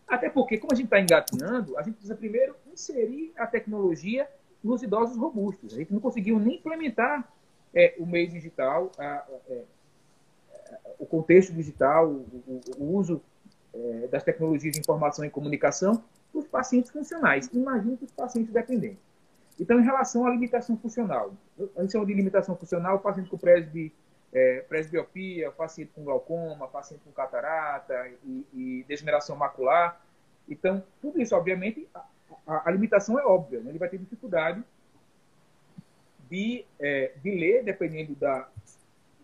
[0.09, 4.27] Até porque, como a gente está engatinhando, a gente precisa primeiro inserir a tecnologia
[4.63, 5.73] nos idosos robustos.
[5.73, 7.31] A gente não conseguiu nem implementar
[7.73, 9.61] é, o meio digital, a- é,
[10.97, 13.21] o contexto digital, o, o- o uso
[13.73, 17.47] é, das tecnologias de informação e comunicação para os pacientes funcionais.
[17.53, 18.97] Imagine para os pacientes dependentes.
[19.59, 21.33] Então, em relação à limitação funcional,
[21.77, 23.93] a gente chama de limitação funcional o paciente com presbi,
[24.33, 30.01] é, presbiopia, paciente com glaucoma, paciente com catarata e, e degeneração macular.
[30.47, 32.03] Então, tudo isso, obviamente, a,
[32.47, 33.59] a- a limitação é óbvia.
[33.59, 33.69] né?
[33.71, 34.63] Ele vai ter dificuldade
[36.29, 38.47] de, é, de ler, dependendo da,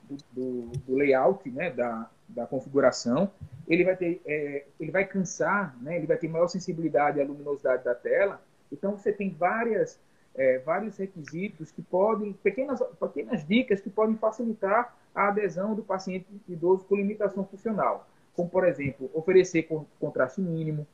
[0.04, 3.32] do, do- do layout, né, da, da configuração.
[3.68, 7.84] Ele vai ter, é, ele vai cansar, né, ele vai ter maior sensibilidade à luminosidade
[7.84, 8.41] da tela.
[8.72, 10.00] Então você tem várias,
[10.36, 16.26] é, vários requisitos que podem, pequenas, pequenas dicas que podem facilitar a adesão do paciente
[16.48, 20.86] idoso com limitação funcional, como por exemplo oferecer con- contraste mínimo,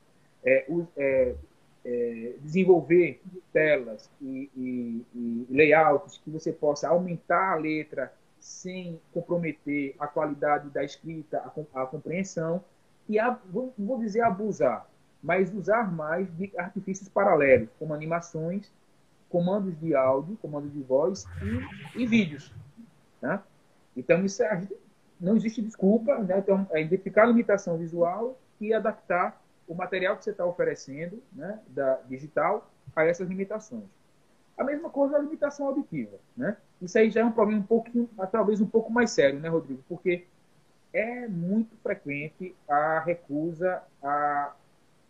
[0.44, 0.66] é,
[0.98, 1.36] é,
[1.84, 3.20] é, desenvolver
[3.52, 10.70] telas e, e- e layouts que você possa aumentar a letra sem comprometer a qualidade
[10.70, 11.40] da escrita,
[11.74, 12.64] a, a compreensão,
[13.08, 14.88] e a, vou, vou dizer abusar,
[15.22, 18.72] mas usar mais de artifícios paralelos, como animações,
[19.32, 21.26] comandos de áudio, comandos de voz
[21.96, 22.54] e, e vídeos.
[23.22, 23.42] Né?
[23.96, 24.68] Então, isso é,
[25.20, 26.40] não existe desculpa, né?
[26.40, 31.60] então, é identificar a limitação visual e adaptar o material que você está oferecendo, né,
[31.68, 33.86] da digital, a essas limitações.
[34.58, 36.58] A mesma coisa a limitação auditiva, né?
[36.82, 39.82] Isso aí já é um problema um pouquinho, talvez um pouco mais sério, né, Rodrigo?
[39.88, 40.26] Porque
[40.94, 44.54] é muito frequente a recusa, a,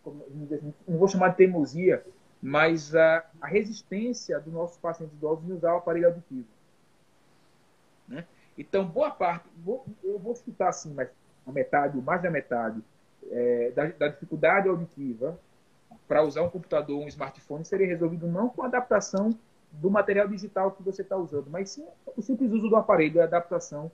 [0.06, 2.06] assim, não vou chamar de teimosia,
[2.42, 6.48] mas a, a resistência dos nossos pacientes idosos em usar o aparelho auditivo.
[8.08, 8.26] Né?
[8.58, 11.10] Então, boa parte, vou- eu vou chutar assim, mas
[11.46, 12.82] a metade, ou mais da metade,
[13.30, 15.40] é, da, da dificuldade auditiva
[16.08, 19.32] para usar um computador um smartphone seria resolvido não com adaptação
[19.72, 21.86] do material digital que você está usando, mas sim
[22.18, 23.92] o simples uso do aparelho, a adaptação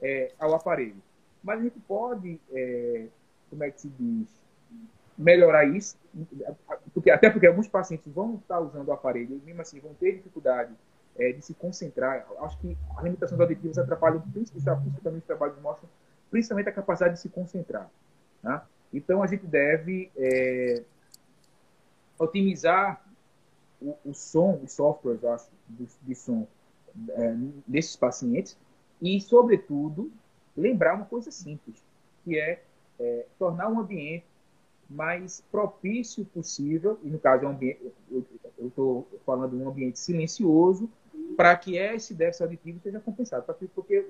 [0.00, 1.02] é, ao aparelho.
[1.42, 3.06] Mas a gente pode, é,
[3.50, 4.39] como é que se diz,
[5.20, 5.98] melhorar isso,
[6.94, 10.16] porque, até porque alguns pacientes vão estar usando o aparelho e mesmo assim vão ter
[10.16, 10.72] dificuldade
[11.18, 12.26] é, de se concentrar.
[12.40, 15.88] Acho que as limitações auditivas atrapalham, principalmente os trabalhos mostram,
[16.30, 17.90] principalmente a capacidade de se concentrar.
[18.42, 18.66] Tá?
[18.92, 20.82] Então a gente deve é,
[22.18, 23.04] otimizar
[23.80, 26.46] o, o, som, os softwares acho, de, de som
[27.10, 27.34] é,
[27.66, 28.56] desses pacientes
[29.02, 30.10] e, sobretudo,
[30.56, 31.82] lembrar uma coisa simples,
[32.24, 32.62] que é,
[32.98, 34.29] é tornar um ambiente
[34.90, 39.98] mais propício possível, e no caso é um ambiente, eu estou falando de um ambiente
[39.98, 40.90] silencioso,
[41.36, 43.44] para que esse déficit auditivo seja compensado.
[43.74, 44.04] Porque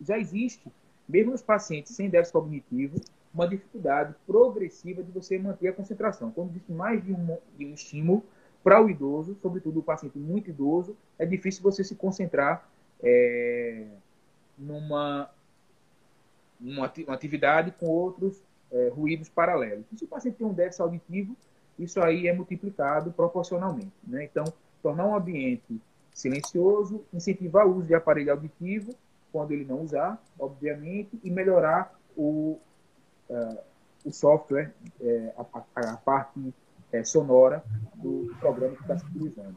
[0.00, 0.70] já existe,
[1.08, 3.00] mesmo nos pacientes sem déficit cognitivo,
[3.32, 6.30] uma dificuldade progressiva de você manter a concentração.
[6.30, 8.22] Quando existe mais de um, de um estímulo,
[8.62, 12.68] para o idoso, sobretudo o paciente muito idoso, é difícil você se concentrar
[13.02, 13.86] é,
[14.58, 15.30] numa
[16.60, 19.84] uma atividade com outros é, ruídos paralelos.
[19.96, 21.36] Se o paciente tem um déficit auditivo,
[21.78, 23.92] isso aí é multiplicado proporcionalmente.
[24.06, 24.24] Né?
[24.24, 24.44] Então,
[24.82, 25.80] tornar um ambiente
[26.12, 28.92] silencioso, incentivar o uso de aparelho auditivo,
[29.30, 32.58] quando ele não usar, obviamente, e melhorar o,
[33.28, 33.58] uh,
[34.04, 36.52] o software, é, a, a, parte
[36.92, 37.62] é, sonora
[37.94, 39.56] do programa que está se utilizando.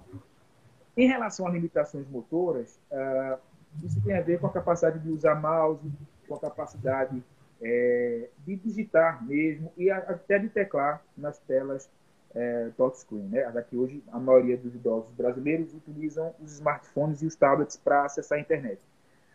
[0.95, 3.39] Em relação às limitações motoras, uh,
[3.83, 5.89] isso tem a ver com a capacidade de usar mouse,
[6.27, 7.23] com a capacidade
[7.61, 11.89] é, de digitar mesmo e até de teclar nas telas
[12.33, 13.23] é, touchscreen.
[13.23, 13.49] Né?
[13.51, 18.37] Daqui hoje a maioria dos idosos brasileiros utilizam os smartphones e os tablets para acessar
[18.37, 18.79] a internet.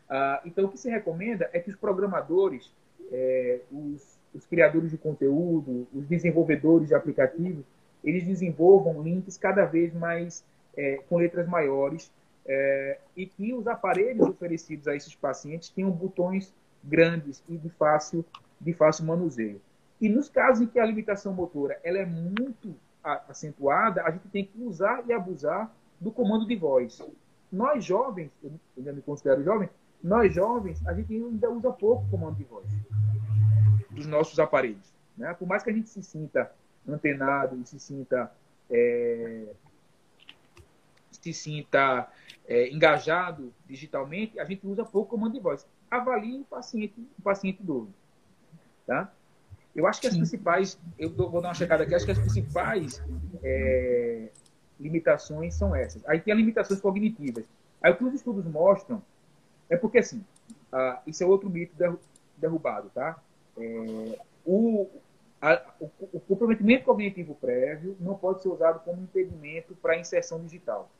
[0.08, 2.72] Uh, então, o que se recomenda é que os programadores,
[3.10, 7.64] é, os, os, criadores de conteúdo, os desenvolvedores de aplicativos,
[8.04, 10.44] eles desenvolvam links cada vez mais
[10.76, 12.12] é, com letras maiores
[12.46, 16.54] é, e que os aparelhos oferecidos a esses pacientes tenham botões
[16.86, 18.24] grandes e de fácil,
[18.60, 19.60] de fácil manuseio.
[20.00, 22.74] E nos casos em que a limitação motora ela é muito
[23.28, 27.00] acentuada, a gente tem que usar e abusar do comando de voz.
[27.50, 29.68] Nós jovens, eu ainda me considero jovem,
[30.02, 32.66] nós jovens, a gente ainda usa pouco comando de voz
[33.90, 34.92] dos nossos aparelhos.
[35.16, 35.32] Né?
[35.34, 36.52] Por mais que a gente se sinta
[36.86, 38.30] antenado e se sinta
[38.70, 39.46] é,
[41.10, 42.08] se sinta
[42.46, 45.66] é, engajado digitalmente, a gente usa pouco comando de voz.
[45.90, 47.92] Avalie o paciente, o paciente idoso.
[48.86, 49.12] Tá?
[49.74, 50.20] Eu acho que as Sim.
[50.20, 53.02] principais, eu vou dar uma checada aqui, acho que as principais
[53.42, 54.30] é,
[54.80, 56.06] limitações são essas.
[56.08, 57.44] Aí tem as limitações cognitivas.
[57.82, 59.02] Aí o que os estudos mostram
[59.68, 60.24] é porque, assim,
[60.72, 61.74] ah, isso é outro mito
[62.36, 63.20] derrubado, tá?
[63.58, 64.88] É, o,
[65.40, 70.40] a, o, o, comprometimento cognitivo prévio não pode ser usado como impedimento para a inserção
[70.40, 70.90] digital.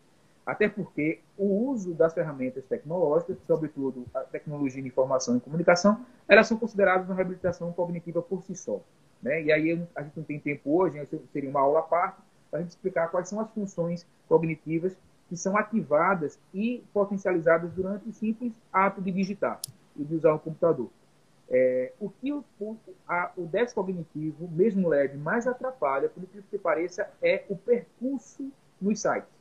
[0.46, 6.46] Até porque o uso das ferramentas tecnológicas, sobretudo a tecnologia de informação e comunicação, elas
[6.46, 8.80] são consideradas uma reabilitação cognitiva por si só.
[9.20, 9.42] Né?
[9.42, 12.62] E aí a gente não tem tempo hoje, seria uma aula à parte, para a
[12.62, 14.96] gente explicar quais são as funções cognitivas
[15.28, 19.61] que são ativadas e potencializadas durante o simples ato de digitar
[19.96, 20.88] e de usar o computador.
[21.48, 22.76] É, o que o, o,
[23.09, 28.48] a, o déficit cognitivo, mesmo leve, mais atrapalha, por incrível que pareça, é o percurso
[28.80, 29.36] nos sites.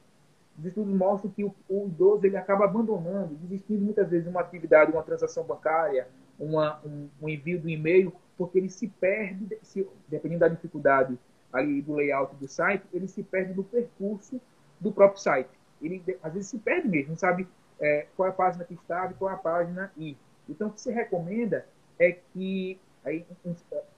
[0.58, 4.42] Os estudos mostram que o, o, idoso ele acaba abandonando, desistindo muitas vezes de uma
[4.42, 6.08] atividade, uma transação bancária,
[6.40, 11.18] uma, um, um, envio do e-mail, porque ele se perde, se, dependendo da dificuldade
[11.52, 14.40] ali do layout do site, ele se perde no percurso
[14.80, 15.50] do próprio site.
[15.82, 17.48] Ele às vezes se perde mesmo, não sabe
[17.80, 20.18] é, qual é a página que está e qual é a página I.
[20.48, 21.66] Então, o que se recomenda
[22.00, 23.26] é que aí,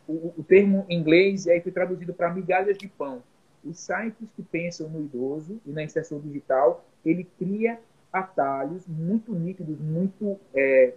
[0.08, 3.22] o, o termo em inglês aí foi traduzido para migalhas de pão.
[3.64, 7.80] Os sites que pensam no idoso e na inserção digital, ele cria
[8.12, 10.94] atalhos muito nítidos, muito, é,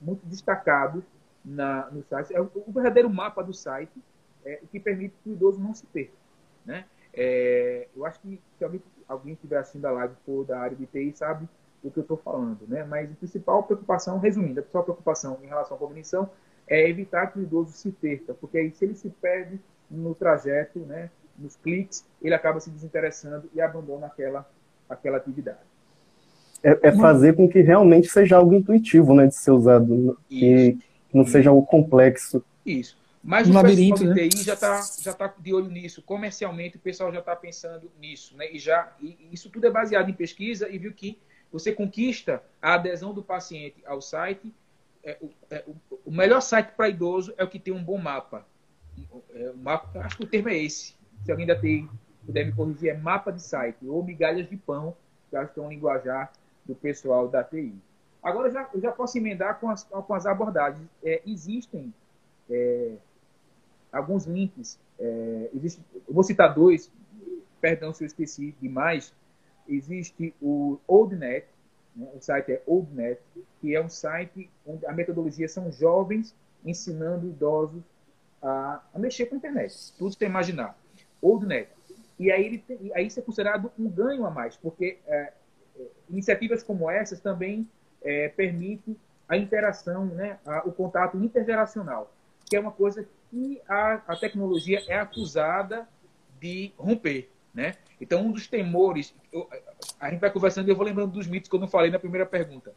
[0.00, 1.04] muito destacados
[1.44, 2.34] na, no site.
[2.34, 3.92] É o, o verdadeiro mapa do site,
[4.44, 6.12] é, que permite que o idoso não se perca.
[6.64, 6.84] Né?
[7.12, 10.86] É, eu acho que se alguém, alguém estiver assistindo a live for da área de
[10.86, 11.48] TI, sabe
[11.82, 12.66] o que eu estou falando.
[12.66, 12.84] Né?
[12.84, 16.30] Mas a principal preocupação, resumindo, a principal preocupação em relação à cognição
[16.66, 19.60] é evitar que o idoso se perca, porque aí se ele se perde
[19.90, 24.48] no trajeto, né, nos cliques, ele acaba se desinteressando e abandona aquela,
[24.88, 25.58] aquela atividade.
[26.62, 30.78] É, é fazer com que realmente seja algo intuitivo, né, de ser usado, que
[31.12, 32.42] não seja algo complexo.
[32.64, 32.96] Isso.
[33.22, 34.28] Mas um o labirinto, pessoal né?
[34.28, 36.02] TI já está já tá de olho nisso.
[36.02, 38.36] Comercialmente, o pessoal já está pensando nisso.
[38.36, 38.52] Né?
[38.52, 41.18] E, já, e isso tudo é baseado em pesquisa e viu que
[41.50, 44.52] você conquista a adesão do paciente ao site
[45.04, 45.18] é,
[45.50, 45.76] é, o,
[46.06, 48.46] o, melhor site para idoso é o que tem um bom mapa.
[49.34, 50.00] É, mapa.
[50.00, 50.94] Acho que o termo é esse.
[51.24, 51.88] Se alguém da TI
[52.24, 54.94] puder me corrigir, é mapa de site ou migalhas de pão
[55.30, 56.32] que acho que é um linguajar
[56.64, 57.74] do pessoal da TI.
[58.22, 60.88] Agora, já, eu já posso emendar com as, com as abordagens.
[61.02, 61.92] É, existem
[62.48, 62.92] é,
[63.92, 66.90] alguns links, é, existe, eu vou citar dois,
[67.60, 69.12] perdão se eu esqueci demais.
[69.66, 71.46] Existe o OldNet,
[71.96, 73.20] né, o site é OldNet,
[73.60, 77.82] que é um site onde a metodologia são jovens ensinando idosos
[78.42, 80.76] a, a mexer com a internet, tudo você imaginar.
[81.26, 81.68] OldNet.
[82.18, 85.32] E aí, ele tem, aí isso é considerado um ganho a mais, porque é,
[85.76, 87.68] é iniciativas como essas também
[88.02, 88.96] é, permitem
[89.28, 92.14] a interação, né, a, o contato intergeracional,
[92.44, 95.88] que é uma coisa que a, a tecnologia é acusada
[96.38, 97.30] de romper.
[97.52, 97.74] Né?
[98.00, 99.48] Então, um dos temores, eu,
[99.98, 101.98] a gente vai conversando e eu vou lembrando dos mitos que eu não falei na
[101.98, 102.74] primeira pergunta.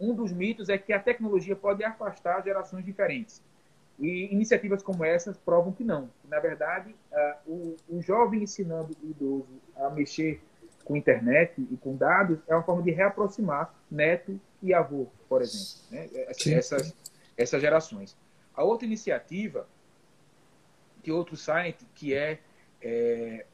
[0.00, 3.42] Um dos mitos é que a tecnologia pode afastar gerações diferentes.
[3.98, 6.10] E iniciativas como essas provam que não.
[6.28, 10.42] Na verdade, uh, o, o, jovem ensinando o idoso a mexer
[10.84, 15.82] com internet e com dados é uma forma de reaproximar neto e avô, por exemplo,
[15.90, 16.08] né?
[16.46, 16.94] essas,
[17.36, 18.16] essas gerações.
[18.54, 19.66] A outra iniciativa,
[21.02, 22.38] de outro site, que é,
[22.82, 23.46] é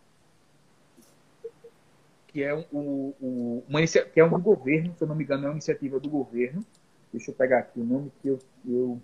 [2.32, 5.45] que é um, um, uma que é um do governo, se eu não me engano,
[5.45, 6.64] é uma iniciativa do governo.
[7.12, 9.01] Deixa eu pegar aqui o nome que eu, eu,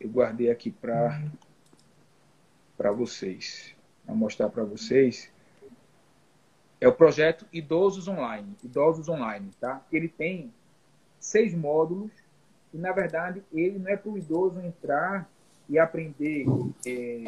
[0.00, 1.22] eu guardei aqui para
[2.76, 3.74] para vocês,
[4.04, 5.32] para mostrar para vocês.
[6.78, 9.82] É o projeto Idosos Online, Idosos Online, tá?
[9.90, 10.52] Ele tem
[11.18, 12.10] seis módulos
[12.72, 15.26] e na verdade ele não é para o idoso entrar
[15.68, 16.44] e aprender
[16.86, 17.24] é,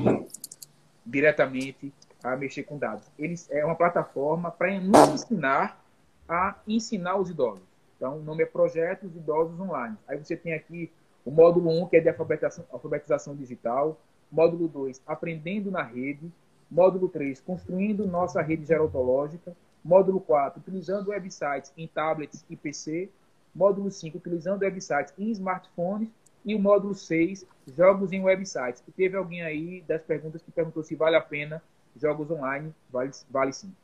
[1.05, 1.93] diretamente
[2.23, 3.07] a mexer com dados.
[3.19, 5.83] Eles é uma plataforma para nos ensinar
[6.29, 7.64] a ensinar os idosos.
[7.97, 9.97] Então, o nome é Projetos Idosos Online.
[10.07, 10.93] Aí você tem aqui
[11.25, 14.01] o módulo 1, que é de alfabetização, alfabetização digital.
[14.31, 16.31] Módulo 2, Aprendendo na Rede.
[16.71, 19.57] Módulo 3, Construindo Nossa Rede Gerontológica.
[19.85, 23.09] Módulo 4, Utilizando websites em tablets e PC.
[23.55, 26.09] Módulo 5, Utilizando websites em smartphones.
[26.45, 27.47] E o módulo 6,
[27.77, 28.83] Jogos em websites.
[28.87, 31.62] E teve alguém aí das perguntas que perguntou se vale a pena
[31.99, 33.75] jogos online, vale, vale sim.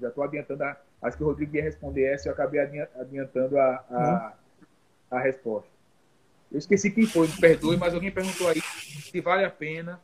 [0.00, 3.58] Já estou adiantando, a, acho que o Rodrigo ia responder essa e eu acabei adiantando
[3.58, 4.32] a, a,
[5.10, 5.70] a resposta.
[6.50, 10.00] Eu esqueci quem foi, me perdoe, mas alguém perguntou aí se vale a pena.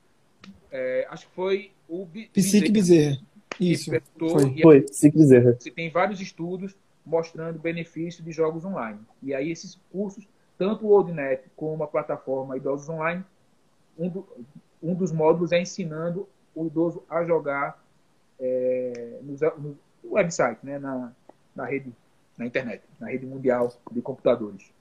[0.71, 3.19] É, acho que foi o Psique Bezerra.
[3.61, 3.91] Isso.
[4.19, 5.57] Foi, foi Psique Bezerra.
[5.59, 6.75] Você tem vários estudos
[7.05, 9.01] mostrando o benefício de jogos online.
[9.23, 10.27] E aí esses cursos,
[10.57, 13.25] tanto o OldNet como a plataforma Idosos Online,
[13.99, 14.27] um, do,
[14.83, 17.83] um dos módulos é ensinando o idoso a jogar
[18.39, 19.79] é, no, no
[20.13, 21.13] website, né, na,
[21.55, 21.93] na rede,
[22.37, 24.73] na internet, na rede mundial de computadores.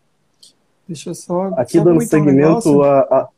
[0.88, 1.54] Deixa eu só.
[1.58, 3.30] Aqui só dando segmento um a, a...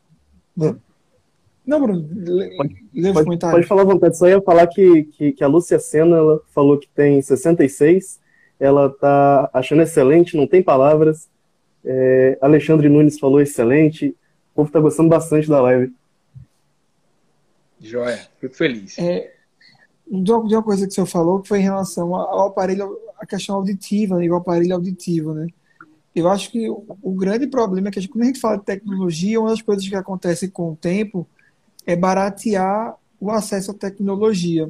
[1.66, 3.56] Não, Bruno, lê pode, comentário.
[3.56, 6.78] Pode falar à vontade, só ia falar que, que, que a Lúcia Senna ela falou
[6.78, 8.20] que tem 66,
[8.60, 11.28] ela tá achando excelente, não tem palavras.
[11.82, 14.14] É, Alexandre Nunes falou excelente,
[14.52, 15.92] o povo tá gostando bastante da live.
[17.80, 18.98] Joia, fico feliz.
[18.98, 19.32] É,
[20.06, 23.56] de uma coisa que o senhor falou, que foi em relação ao aparelho, a questão
[23.56, 25.46] auditiva, né, o aparelho auditivo, né?
[26.14, 28.58] Eu acho que o, o grande problema é que a gente, quando a gente fala
[28.58, 31.26] de tecnologia, uma das coisas que acontece com o tempo
[31.86, 34.68] é baratear o acesso à tecnologia.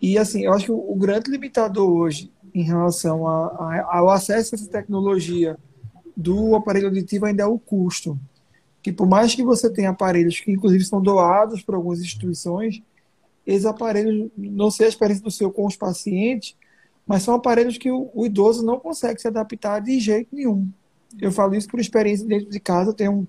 [0.00, 4.10] E, assim, eu acho que o, o grande limitador hoje em relação a, a, ao
[4.10, 5.58] acesso a essa tecnologia
[6.16, 8.18] do aparelho auditivo ainda é o custo
[8.82, 12.82] que por mais que você tenha aparelhos que inclusive são doados por algumas instituições,
[13.46, 16.56] esses aparelhos, não sei a experiência do seu com os pacientes,
[17.08, 20.68] mas são aparelhos que o, o idoso não consegue se adaptar de jeito nenhum.
[21.18, 23.26] Eu falo isso por experiência dentro de casa, eu tenho um,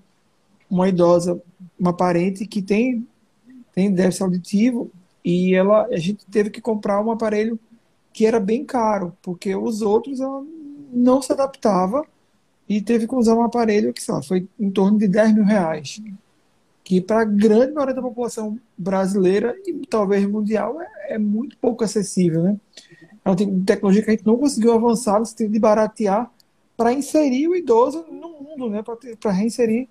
[0.68, 1.42] uma idosa,
[1.78, 3.08] uma parente que tem,
[3.74, 4.90] tem déficit auditivo
[5.24, 7.58] e ela, a gente teve que comprar um aparelho
[8.12, 10.44] que era bem caro, porque os outros ela
[10.92, 12.04] não se adaptava
[12.68, 16.02] e teve que usar um aparelho que, lá, foi em torno de 10 mil reais.
[16.84, 21.82] Que para a grande maioria da população brasileira e talvez mundial é, é muito pouco
[21.84, 22.56] acessível, né?
[23.24, 26.30] É uma tecnologia que a gente não conseguiu avançar no sentido de baratear
[26.76, 28.82] para inserir o idoso no mundo, né?
[29.20, 29.88] Para reinserir,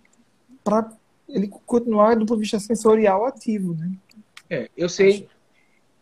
[0.64, 0.92] para
[1.28, 3.92] ele continuar do ponto de vista sensorial ativo, né?
[4.50, 5.28] É, eu sei,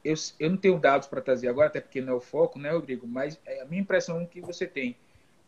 [0.03, 2.71] eu, eu não tenho dados para trazer agora, até porque não é o foco, né,
[2.71, 3.05] Rodrigo?
[3.05, 4.95] Mas é a minha impressão que você tem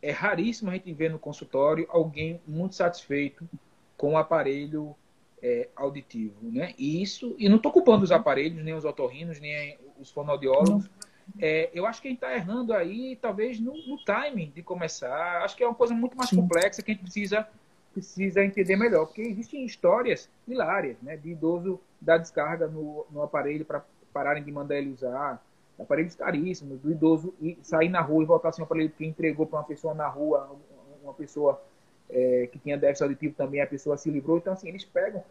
[0.01, 3.47] é raríssimo a gente ver no consultório alguém muito satisfeito
[3.97, 4.95] com o aparelho
[5.41, 6.73] é, auditivo, né?
[6.77, 10.89] E isso, e não estou culpando os aparelhos, nem os otorrinos, nem os fonoaudiólogos.
[11.37, 15.43] É, eu acho que a gente está errando aí, talvez no, no, timing de começar.
[15.43, 17.47] Acho que é uma coisa muito mais complexa que a gente precisa
[17.91, 21.17] precisa entender melhor, porque existem histórias hilárias, né?
[21.17, 25.43] De idoso dar descarga no, no aparelho para pararem de mandar ele usar.
[25.79, 29.45] aparelhos caríssimos, do idoso e sair na rua e voltar sem um aparelho que entregou
[29.45, 30.55] para uma pessoa na rua,
[31.03, 31.61] uma pessoa
[32.09, 34.37] é, que tinha déficit auditivo também, a pessoa se livrou.
[34.37, 35.23] Então, assim, eles pegam.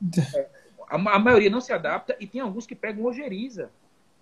[0.34, 0.48] É,
[0.88, 3.70] a, a, maioria não se adapta e tem alguns que pegam ojeriza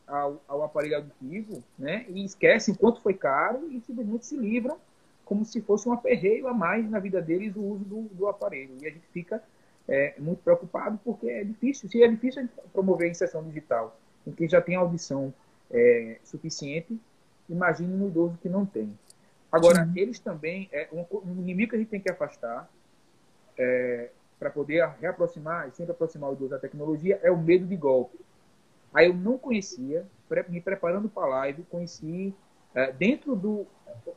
[0.06, 2.06] ao, ao aparelho auditivo, né?
[2.08, 4.78] E esquecem quanto foi caro e simplesmente se livram
[5.24, 8.76] como se fosse um aperreio a mais na vida deles o uso do, do aparelho.
[8.80, 9.42] E a gente fica
[9.88, 11.88] é, muito preocupado porque é difícil.
[11.88, 15.34] Se é difícil promover a inserção digital em quem já tem audição
[15.70, 16.98] é, suficiente,
[17.48, 18.96] imagine um idoso que não tem.
[19.50, 19.92] Agora, Sim.
[19.96, 22.68] eles também, é um, um, inimigo que a gente tem que afastar
[23.56, 27.76] é, para poder reaproximar e sempre aproximar o idoso da tecnologia é o medo de
[27.76, 28.18] golpe.
[28.96, 30.06] Aí eu não conhecia,
[30.48, 32.34] me preparando para a live, conheci
[32.74, 33.66] é, dentro do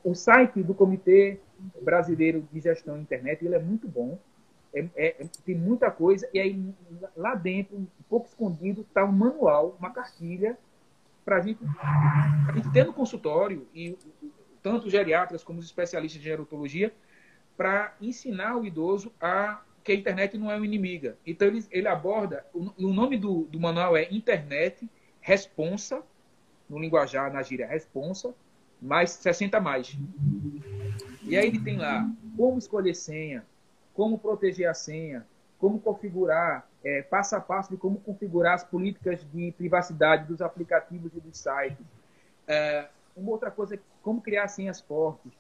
[0.04, 1.38] o site do Comitê
[1.82, 4.18] Brasileiro de Gestão da Internet, ele é muito bom,
[4.74, 6.74] é, é, tem muita coisa, e aí
[7.18, 10.58] lá dentro, um pouco escondido, está um manual, uma cartilha,
[11.26, 11.60] para a gente,
[12.72, 13.98] ter no consultório, e
[14.64, 16.94] tanto geriatras como os especialistas de gerontologia,
[17.58, 21.18] para ensinar o idoso a que a internet não é uma inimiga.
[21.26, 24.90] Então, ele, ele aborda, o, o nome do, do manual é Internet
[25.22, 26.02] Responsa,
[26.70, 28.34] no linguajar, na gíria, responsa,
[28.82, 29.98] mais 60 mais.
[31.24, 33.46] E aí ele tem lá como escolher senha,
[33.94, 35.26] como proteger a senha,
[35.58, 41.12] como configurar, é, passo a passo de como configurar as políticas de privacidade dos aplicativos
[41.14, 41.86] e dos sites.
[42.48, 45.32] É, uma outra coisa é como criar senhas fortes.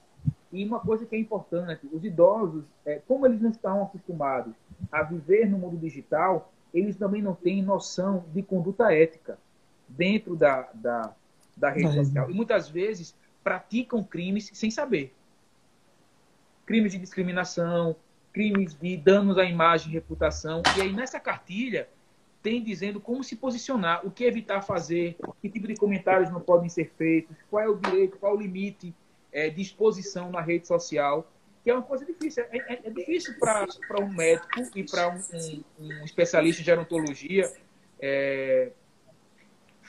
[0.52, 4.54] E uma coisa que é importante, os idosos, é, como eles não estão acostumados
[4.92, 9.38] a viver no mundo digital, eles também não têm noção de conduta ética
[9.88, 11.14] dentro da, da,
[11.56, 12.30] da rede social.
[12.30, 15.14] E muitas vezes praticam crimes sem saber.
[16.66, 17.96] Crimes de discriminação,
[18.34, 20.62] crimes de danos à imagem e reputação.
[20.78, 21.88] E aí nessa cartilha
[22.42, 26.70] tem dizendo como se posicionar, o que evitar fazer, que tipo de comentários não podem
[26.70, 28.96] ser feitos, qual é o direito, qual é o limite
[29.32, 31.30] é, de exposição na rede social,
[31.64, 32.44] que é uma coisa difícil.
[32.52, 37.52] É, é, é difícil para um médico e para um, um, um, especialista em gerontologia
[38.00, 38.72] é,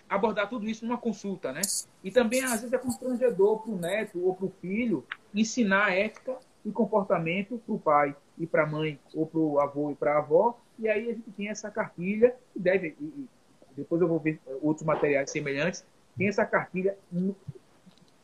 [0.08, 1.60] abordar tudo isso numa consulta, né?
[2.02, 6.36] E também, às vezes, é constrangedor para o neto ou para o filho ensinar ética
[6.64, 10.14] e comportamento para o pai e para a mãe, ou para o avô e para
[10.14, 10.58] a avó.
[10.78, 13.28] E aí a gente tem essa cartilha, que deve, e
[13.76, 15.84] depois eu vou ver outros materiais semelhantes,
[16.16, 16.96] tem essa cartilha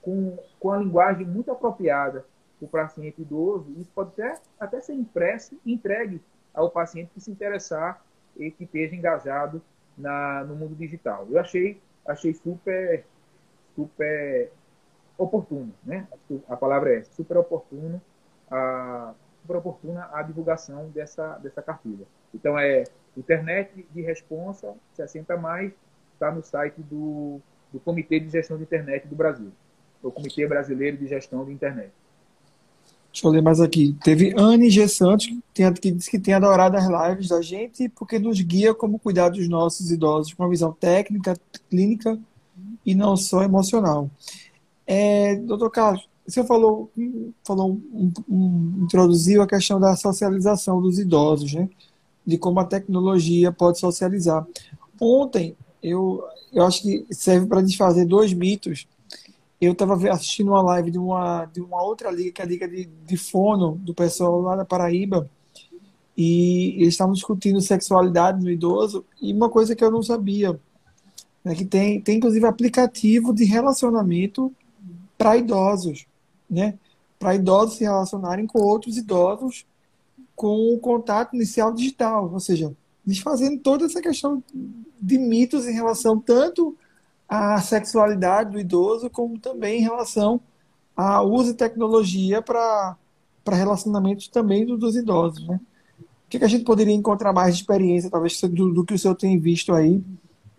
[0.06, 2.24] com, com a linguagem muito apropriada
[2.60, 3.74] para o paciente idoso.
[3.76, 6.22] Isso pode até, até ser impresso e entregue
[6.54, 8.00] ao paciente que se interessar
[8.36, 9.60] e que esteja engajado
[9.98, 11.26] na, no mundo digital.
[11.28, 13.04] Eu achei, achei super,
[13.74, 14.52] super
[15.18, 16.06] oportuno, né?
[16.48, 18.00] A palavra é super oportuno,
[18.48, 22.06] a, super oportuna a divulgação dessa, dessa cartilha.
[22.32, 22.84] Então é
[23.16, 25.72] internet de responsa 60 mais
[26.12, 27.40] está no site do,
[27.72, 29.50] do Comitê de Gestão de Internet do Brasil,
[30.08, 31.90] o Comitê Brasileiro de Gestão de Internet.
[33.12, 33.96] Deixa eu ler mais aqui.
[34.04, 34.86] Teve Anne G.
[34.88, 39.30] Santos, que, disse que tem adorado as lives da gente, porque nos guia como cuidar
[39.30, 41.34] dos nossos idosos com uma visão técnica,
[41.70, 42.18] clínica
[42.84, 44.10] e não só emocional.
[44.86, 46.90] É, doutor Carlos, você falou,
[47.42, 51.70] falou um, um, introduziu a questão da socialização dos idosos, né?
[52.24, 54.46] De como a tecnologia pode socializar.
[55.00, 58.86] Ontem, eu, eu acho que serve para desfazer dois mitos
[59.60, 62.68] eu estava assistindo uma live de uma, de uma outra liga, que é a liga
[62.68, 65.30] de, de fono, do pessoal lá da Paraíba,
[66.16, 70.58] e eles estavam discutindo sexualidade no idoso, e uma coisa que eu não sabia,
[71.44, 74.52] né, que tem, tem inclusive aplicativo de relacionamento
[75.16, 76.06] para idosos,
[76.48, 76.78] né?
[77.18, 79.64] Para idosos se relacionarem com outros idosos
[80.34, 84.42] com o contato inicial digital, ou seja, desfazendo toda essa questão
[85.00, 86.76] de mitos em relação tanto
[87.28, 90.40] a sexualidade do idoso, como também em relação
[90.96, 92.96] ao uso de tecnologia para
[93.46, 95.46] relacionamentos também do, dos idosos.
[95.46, 95.60] Né?
[96.00, 98.98] O que, que, a gente poderia encontrar mais de experiência, talvez, do, do que o
[98.98, 100.02] senhor tem visto aí,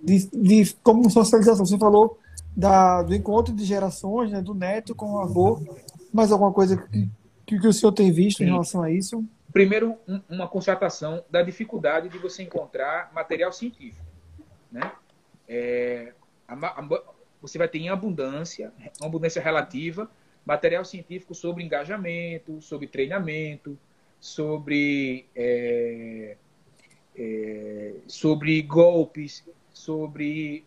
[0.01, 1.65] de, de como socialização?
[1.65, 2.20] Você falou
[2.55, 5.59] da, do encontro de gerações, né, do neto com o avô,
[6.13, 7.09] mais alguma coisa que,
[7.45, 8.45] que, que o senhor tem visto Sim.
[8.45, 9.24] em relação a isso?
[9.51, 14.05] Primeiro, um, uma constatação da dificuldade de você encontrar material científico.
[14.72, 14.91] Né?
[15.47, 16.13] É,
[17.41, 20.10] você vai ter em abundância, uma abundância relativa,
[20.45, 23.78] material científico sobre engajamento, sobre treinamento,
[24.20, 26.38] sobre, é,
[27.16, 29.43] é, sobre golpes,
[29.74, 30.66] sobre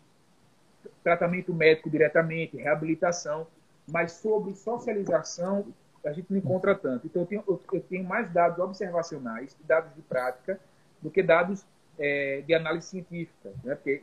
[1.03, 3.47] tratamento médico diretamente, reabilitação,
[3.87, 5.73] mas sobre socialização
[6.05, 7.05] a gente não encontra tanto.
[7.05, 10.59] Então, eu tenho, eu tenho mais dados observacionais, dados de prática,
[11.01, 11.63] do que dados
[11.99, 13.51] é, de análise científica.
[13.63, 13.75] Né?
[13.75, 14.01] Porque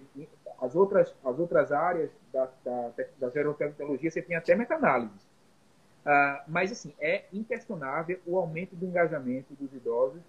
[0.61, 3.29] as, outras, as outras áreas da, da, da
[4.01, 5.23] você tem até meta-análises.
[6.05, 10.23] Uh, mas, assim, é inquestionável o aumento do engajamento dos idosos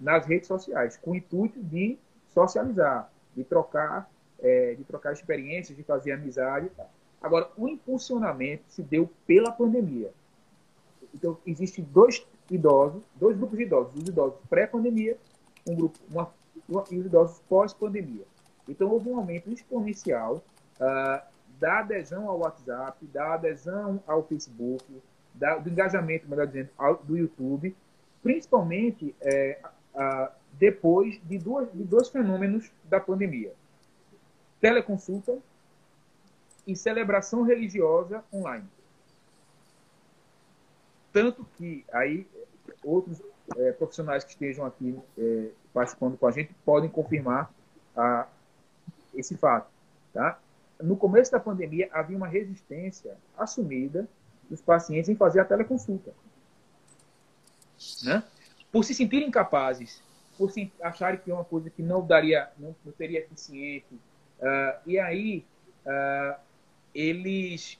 [0.00, 4.10] nas redes sociais, com o intuito de socializar, de trocar,
[4.40, 6.70] é, de trocar experiências, de fazer amizade.
[7.20, 10.10] Agora, o impulsionamento se deu pela pandemia.
[11.14, 15.18] Então, existem dois idosos, dois grupos de idosos, os idosos pré-pandemia,
[15.68, 16.32] um grupo, uma,
[16.68, 18.24] uma, e os idosos pós-pandemia.
[18.68, 20.42] Então, houve um aumento exponencial
[20.80, 21.22] uh,
[21.58, 24.84] da adesão ao WhatsApp, da adesão ao Facebook,
[25.34, 27.74] da, do engajamento, melhor dizendo, ao, do YouTube,
[28.22, 29.58] principalmente é,
[29.94, 33.52] uh, depois de, duas, de dois fenômenos da pandemia:
[34.60, 35.38] teleconsulta
[36.66, 38.66] e celebração religiosa online.
[41.12, 42.26] Tanto que aí
[42.84, 43.22] outros
[43.56, 47.50] é, profissionais que estejam aqui é, participando com a gente podem confirmar
[47.96, 48.26] a,
[49.16, 49.68] esse fato.
[50.12, 50.38] Tá?
[50.82, 54.08] No começo da pandemia, havia uma resistência assumida
[54.48, 56.12] dos pacientes em fazer a teleconsulta.
[58.04, 58.22] Né?
[58.70, 60.02] Por se sentirem incapazes,
[60.36, 63.94] por se acharem que é uma coisa que não daria, não, não seria eficiente.
[64.38, 65.44] Uh, e aí,
[65.86, 66.38] uh,
[66.94, 67.78] eles,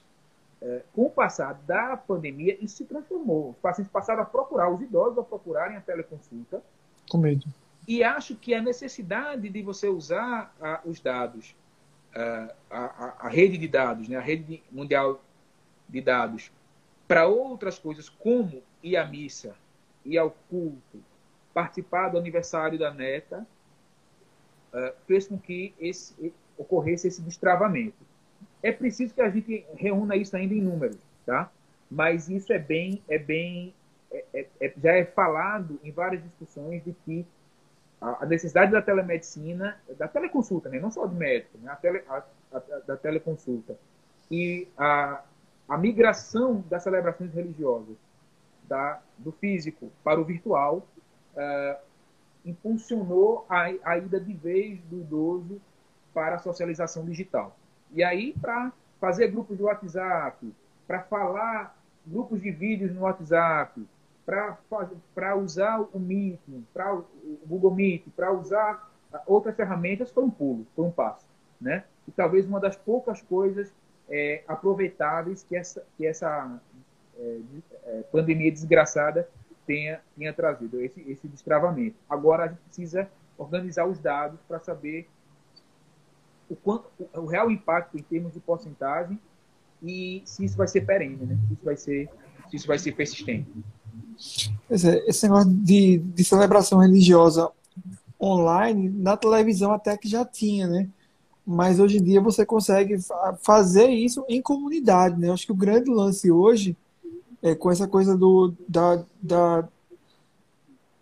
[0.61, 3.51] uh, com o passar da pandemia, isso se transformou.
[3.51, 6.61] Os pacientes passaram a procurar, os idosos a procurarem a teleconsulta.
[7.09, 7.45] Com medo.
[7.87, 11.55] E acho que a necessidade de você usar os dados,
[12.13, 15.23] a, a, a, rede de dados, né, a rede mundial
[15.87, 16.51] de dados,
[17.07, 19.55] para outras coisas, como ir à missa,
[20.03, 21.01] ir ao culto,
[21.53, 23.47] participar do aniversário da neta,
[24.73, 28.05] uh, fez com que esse, ocorresse esse destravamento.
[28.61, 31.49] É preciso que a gente reúna isso ainda em números, tá?
[31.89, 33.73] Mas isso é bem, é bem,
[34.11, 37.25] é, é, é já é falado em várias discussões de que
[37.99, 40.79] a, necessidade da telemedicina, da teleconsulta, né?
[40.79, 41.71] não só de médico, né?
[41.71, 42.23] a, tele, a,
[42.53, 43.77] a, da teleconsulta,
[44.29, 45.23] e a,
[45.67, 47.95] a migração das celebrações religiosas
[48.67, 50.85] da, do físico para o virtual
[51.35, 51.77] uh,
[52.45, 55.61] impulsionou a, a ida de vez do idoso
[56.13, 57.55] para a socialização digital.
[57.93, 60.53] E aí, para fazer grupos de WhatsApp,
[60.85, 63.85] para falar grupos de vídeos no WhatsApp,
[65.15, 67.05] para usar o Meeting, para o
[67.45, 68.91] Google Meet, para usar
[69.25, 71.25] outras ferramentas, foi um pulo, foi um passo.
[71.59, 71.85] Né?
[72.05, 73.73] E talvez uma das poucas coisas
[74.09, 76.59] é, aproveitáveis que essa, que essa
[77.17, 77.39] é,
[77.85, 79.29] é, pandemia desgraçada
[79.65, 81.95] tenha, tenha trazido, esse, esse destravamento.
[82.09, 85.07] Agora a gente precisa organizar os dados para saber
[86.49, 89.17] o, quanto, o, o, real impacto em termos de porcentagem
[89.81, 91.37] e se isso vai ser perene, né?
[91.47, 92.09] se, isso vai ser,
[92.49, 93.49] se isso vai ser persistente.
[94.69, 97.49] Esse negócio de, de celebração religiosa
[98.19, 100.89] online, na televisão até que já tinha, né?
[101.47, 102.97] mas hoje em dia você consegue
[103.41, 105.29] fazer isso em comunidade, né?
[105.29, 106.75] Eu acho que o grande lance hoje
[107.41, 109.69] é com essa coisa do da, da,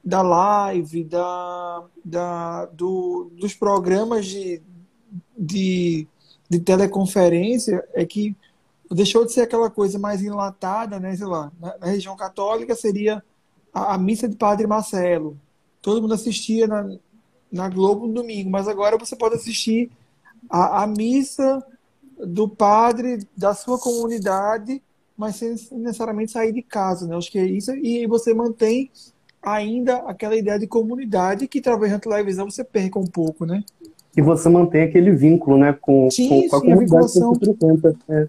[0.04, 4.62] da live, da, da do, dos programas de,
[5.36, 6.08] de,
[6.48, 8.36] de teleconferência é que
[8.92, 11.16] deixou de ser aquela coisa mais enlatada, né?
[11.16, 13.24] Sei lá, na, na região católica seria
[13.74, 15.38] a, a, missa de Padre Marcelo.
[15.82, 16.96] Todo mundo assistia na,
[17.52, 19.92] na Globo no domingo, mas agora você pode assistir
[20.50, 21.64] a, a missa
[22.18, 24.82] do padre da sua comunidade,
[25.18, 27.16] mas sem necessariamente sair de casa, né?
[27.16, 27.72] Acho que é isso.
[27.76, 28.90] E você mantém
[29.42, 33.64] ainda aquela ideia de comunidade que talvez na televisão você perca um pouco, né?
[34.18, 37.96] E você mantém aquele vínculo, né, com, sim, com, a comunidade que você frequenta.
[38.10, 38.28] É.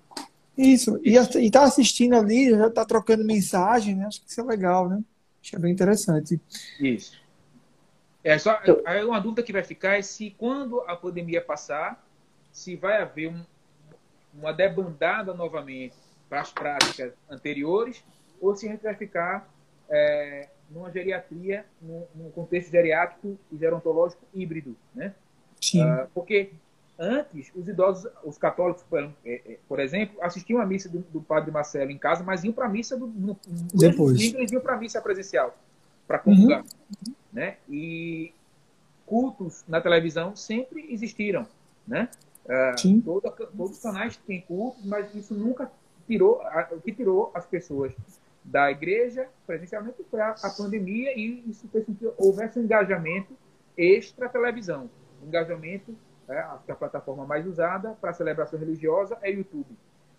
[0.57, 0.98] Isso.
[1.04, 4.07] E, e tá assistindo ali, já tá trocando mensagem, né?
[4.07, 5.02] Acho que isso é legal, né?
[5.40, 6.40] Acho que é bem interessante.
[6.80, 7.12] Isso.
[8.24, 12.04] É só aí uma dúvida que vai ficar é se quando a pandemia passar,
[12.50, 13.40] se vai haver um,
[14.34, 15.94] uma debandada novamente
[16.28, 18.02] para as práticas anteriores
[18.40, 19.48] ou se a gente vai ficar
[19.88, 25.14] é, numa geriatria, num, num, contexto geriátrico e gerontológico híbrido, né?
[25.61, 25.84] Sim.
[25.84, 26.50] Uh, porque
[26.99, 31.20] antes, os idosos, os católicos, por, é, é, por exemplo, assistiam a missa do, do,
[31.20, 33.36] padre Marcelo em casa, mas iam para a missa do, no,
[33.74, 34.20] depois.
[34.20, 35.57] Eles iam para a missa presencial,
[36.07, 37.14] para comungar, uhum.
[37.32, 37.57] né?
[37.68, 38.32] E
[39.05, 41.47] cultos na televisão sempre existiram,
[41.86, 42.09] né?
[42.49, 42.74] É,
[43.05, 45.70] toda, todos os canais têm cultos, mas isso nunca
[46.07, 46.40] tirou,
[46.70, 47.92] o que tirou as pessoas
[48.44, 53.36] da igreja presencialmente foi a, a pandemia e isso fez com que houvesse um engajamento
[53.76, 54.88] extra televisão.
[55.26, 55.97] engajamento,
[56.28, 59.76] é, a, a plataforma mais usada para celebração religiosa é YouTube.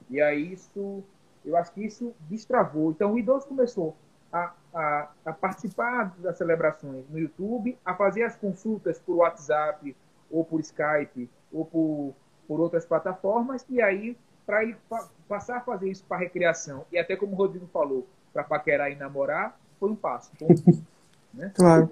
[0.10, 1.04] E aí isso,
[1.46, 2.92] eu acho que isso destravou.
[2.92, 3.96] Então o idoso começou
[4.32, 9.96] a, a, a participar das celebrações no YouTube, a fazer as consultas por WhatsApp
[10.30, 12.14] ou por Skype ou por
[12.48, 16.98] por outras plataformas, e aí, para ele pa passar a fazer isso para recreação, e
[16.98, 20.32] até como o Rodrigo falou, para paquerar e namorar, foi um passo.
[21.34, 21.52] né?
[21.54, 21.92] Claro.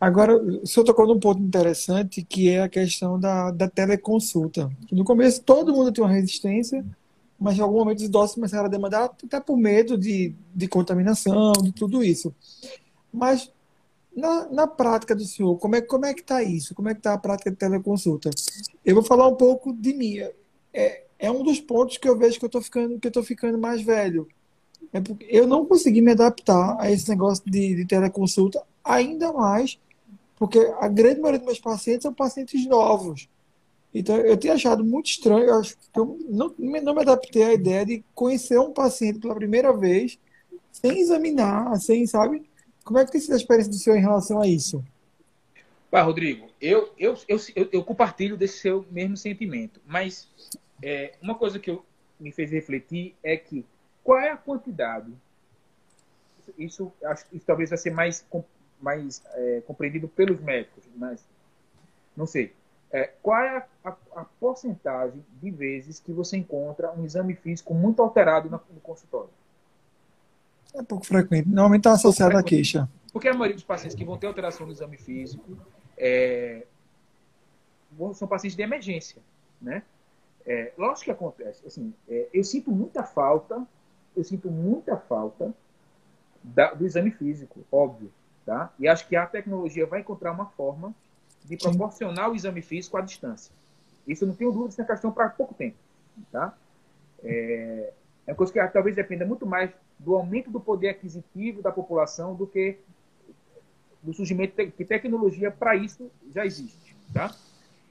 [0.00, 4.70] Agora, o senhor tocou num ponto interessante, que é a questão da, da teleconsulta.
[4.90, 6.82] No começo, todo mundo tinha uma resistência,
[7.38, 11.52] mas em algum momento os idosos começaram a demandar, até por medo de, de contaminação,
[11.52, 12.34] de tudo isso.
[13.12, 13.52] Mas,
[14.16, 16.74] na, na prática do senhor, como é, como é que está isso?
[16.74, 18.30] Como é que está a prática de teleconsulta?
[18.82, 20.16] Eu vou falar um pouco de mim.
[20.72, 23.58] É, é um dos pontos que eu vejo que eu estou ficando, que eu ficando
[23.58, 24.26] mais velho.
[24.94, 29.78] É porque eu não consegui me adaptar a esse negócio de, de teleconsulta, ainda mais
[30.40, 33.28] porque a grande maioria dos meus pacientes são pacientes novos.
[33.92, 37.52] Então, eu tenho achado muito estranho, eu acho que eu não, não me adaptei à
[37.52, 40.18] ideia de conhecer um paciente pela primeira vez,
[40.72, 42.48] sem examinar, sem, sabe?
[42.82, 44.82] Como é que tem sido a experiência do senhor em relação a isso?
[45.90, 50.26] Pá, Rodrigo, eu, eu, eu, eu, eu compartilho desse seu mesmo sentimento, mas
[50.82, 51.84] é, uma coisa que eu,
[52.18, 53.62] me fez refletir é que
[54.02, 55.12] qual é a quantidade?
[56.58, 58.24] Isso, acho, isso talvez vai ser mais,
[58.80, 61.24] mais é, compreendido pelos médicos, mas
[62.16, 62.52] não sei.
[62.92, 67.72] É, qual é a, a, a, porcentagem de vezes que você encontra um exame físico
[67.72, 69.30] muito alterado no, no consultório?
[70.74, 71.48] É pouco frequente.
[71.48, 72.88] Normalmente está associado à queixa.
[73.12, 75.56] Porque a maioria dos pacientes que vão ter alteração no exame físico
[75.96, 76.66] é,
[78.14, 79.20] são pacientes de emergência,
[79.60, 79.82] né?
[80.46, 81.66] É, lógico que acontece.
[81.66, 83.64] Assim, é, eu sinto muita falta,
[84.16, 85.54] eu sinto muita falta
[86.42, 88.10] da, do exame físico, óbvio,
[88.50, 88.68] tá?
[88.80, 90.92] E acho que a tecnologia vai encontrar uma forma
[91.44, 92.32] de proporcionar Sim.
[92.32, 93.52] o exame físico à distância.
[94.08, 95.76] Isso eu não tenho dúvida, isso é questão para pouco tempo.
[96.32, 96.52] Tá?
[97.22, 97.92] É,
[98.26, 99.70] é uma coisa que talvez dependa muito mais
[100.00, 102.76] do aumento do poder aquisitivo da população do que
[104.02, 106.96] do surgimento de que tecnologia para isso já existe.
[107.14, 107.32] Tá?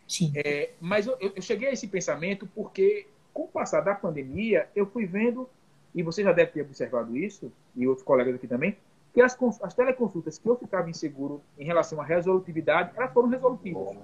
[0.05, 0.34] Sim.
[0.36, 4.86] É, mas eu, eu, cheguei a esse pensamento porque, com o passar da pandemia, eu
[4.86, 5.47] fui vendo,
[5.95, 8.76] e você já deve ter observado isso, e outros colegas aqui também,
[9.14, 13.97] que as, as teleconsultas que eu ficava inseguro em relação à resolutividade, elas foram resolutivas.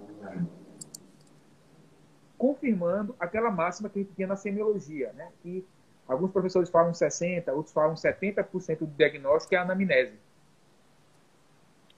[2.38, 5.32] Confirmando aquela máxima que a gente tinha na semiologia, né?
[5.42, 5.66] que
[6.08, 10.20] alguns professores falam 60%, outros falam 70% do diagnóstico é a anamnese.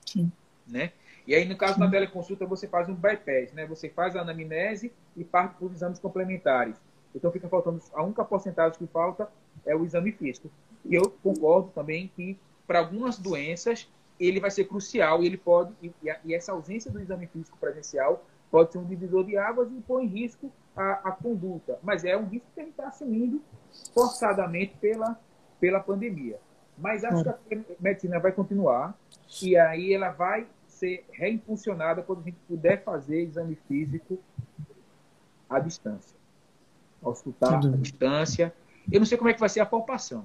[0.04, 0.30] Sim.
[0.66, 0.92] Né?
[1.26, 1.80] E aí, no caso Sim.
[1.80, 3.66] da teleconsulta, você faz um bypass, né?
[3.66, 6.76] Você faz a anamnese e parte para os exames complementares.
[7.14, 9.30] Então, fica faltando, a única porcentagem que falta
[9.66, 10.50] é o exame físico.
[10.86, 12.38] E eu concordo também que
[12.68, 13.88] para algumas doenças,
[14.20, 15.90] ele vai ser crucial e ele pode e,
[16.24, 20.02] e, essa ausência do exame físico presencial pode ser um divisor de águas e pôr
[20.02, 21.78] em risco a, a conduta.
[21.82, 23.42] Mas é um risco que a gente está assumindo
[23.94, 25.18] forçadamente pela,
[25.58, 26.38] pela pandemia.
[26.76, 28.96] Mas acho que a medicina vai continuar
[29.42, 34.18] e aí ela vai ser reimpulsionada quando a gente puder fazer exame físico
[35.48, 36.16] à distância.
[37.02, 38.54] Auscultar à distância.
[38.90, 40.24] Eu não sei como é que vai ser a palpação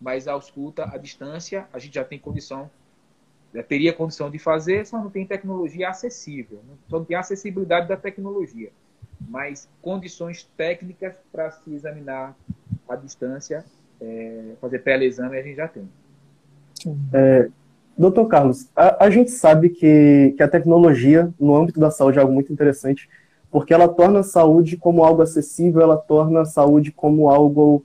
[0.00, 2.70] mas a ausculta à distância a gente já tem condição,
[3.54, 7.96] já teria condição de fazer, só não tem tecnologia acessível, só não tem acessibilidade da
[7.96, 8.70] tecnologia,
[9.28, 12.36] mas condições técnicas para se examinar
[12.88, 13.64] à distância,
[14.00, 15.88] é, fazer teleexame a gente já tem.
[17.12, 17.48] É,
[17.96, 22.20] doutor Carlos, a, a gente sabe que, que a tecnologia no âmbito da saúde é
[22.20, 23.08] algo muito interessante,
[23.50, 27.84] porque ela torna a saúde como algo acessível, ela torna a saúde como algo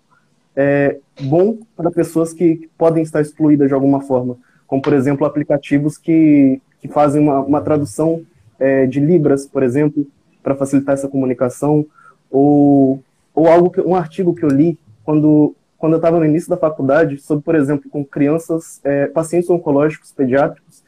[0.61, 4.35] é, bom para pessoas que podem estar excluídas de alguma forma,
[4.67, 8.21] como, por exemplo, aplicativos que, que fazem uma, uma tradução
[8.59, 10.05] é, de Libras, por exemplo,
[10.43, 11.85] para facilitar essa comunicação,
[12.29, 13.01] ou,
[13.33, 16.57] ou algo que, um artigo que eu li quando, quando eu estava no início da
[16.57, 20.83] faculdade, sobre, por exemplo, com crianças, é, pacientes oncológicos pediátricos,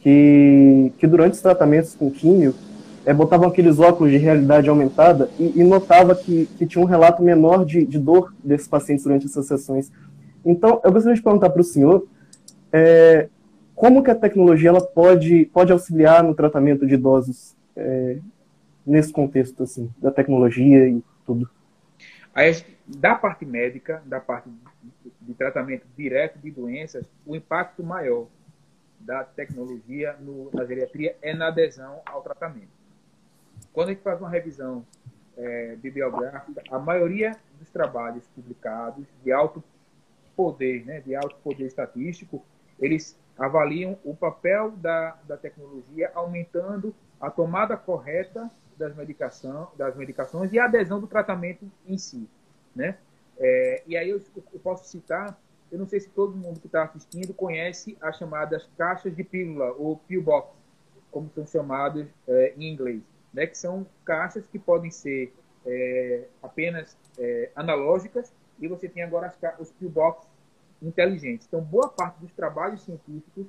[0.00, 2.54] que, que durante os tratamentos com químio,
[3.04, 7.22] é, botavam aqueles óculos de realidade aumentada e, e notava que, que, tinha um relato
[7.22, 9.90] menor de, de, dor desses pacientes durante essas sessões.
[10.44, 12.06] Então, eu gostaria de perguntar para o senhor
[12.72, 13.28] é,
[13.74, 18.18] como que a tecnologia ela pode, pode auxiliar no tratamento de idosos é,
[18.86, 21.48] nesse contexto assim, da tecnologia e tudo.
[22.86, 24.48] Da parte médica, da parte
[25.20, 28.26] de tratamento direto de doenças, o impacto maior
[28.98, 32.81] da tecnologia no, na geriatria é na adesão ao tratamento.
[33.72, 34.84] Quando a gente faz uma revisão
[35.36, 39.62] é, bibliográfica, a maioria dos trabalhos publicados de alto
[40.36, 42.44] poder, né, de alto poder estatístico,
[42.78, 50.52] eles avaliam o papel da, da tecnologia aumentando a tomada correta das, medicação, das medicações
[50.52, 52.28] e a adesão do tratamento em si.
[52.76, 52.98] Né?
[53.38, 54.20] É, e aí eu,
[54.52, 55.38] eu, posso citar,
[55.70, 59.72] eu não sei se todo mundo que está assistindo conhece as chamadas caixas de pílula,
[59.78, 60.54] ou pillbox,
[61.10, 66.96] como são chamadas é, em inglês né, que são caixas que podem ser é, apenas
[67.18, 70.26] é, analógicas e você tem agora as, os pillbox
[70.82, 71.46] inteligentes.
[71.46, 73.46] Então, boa parte dos trabalhos científicos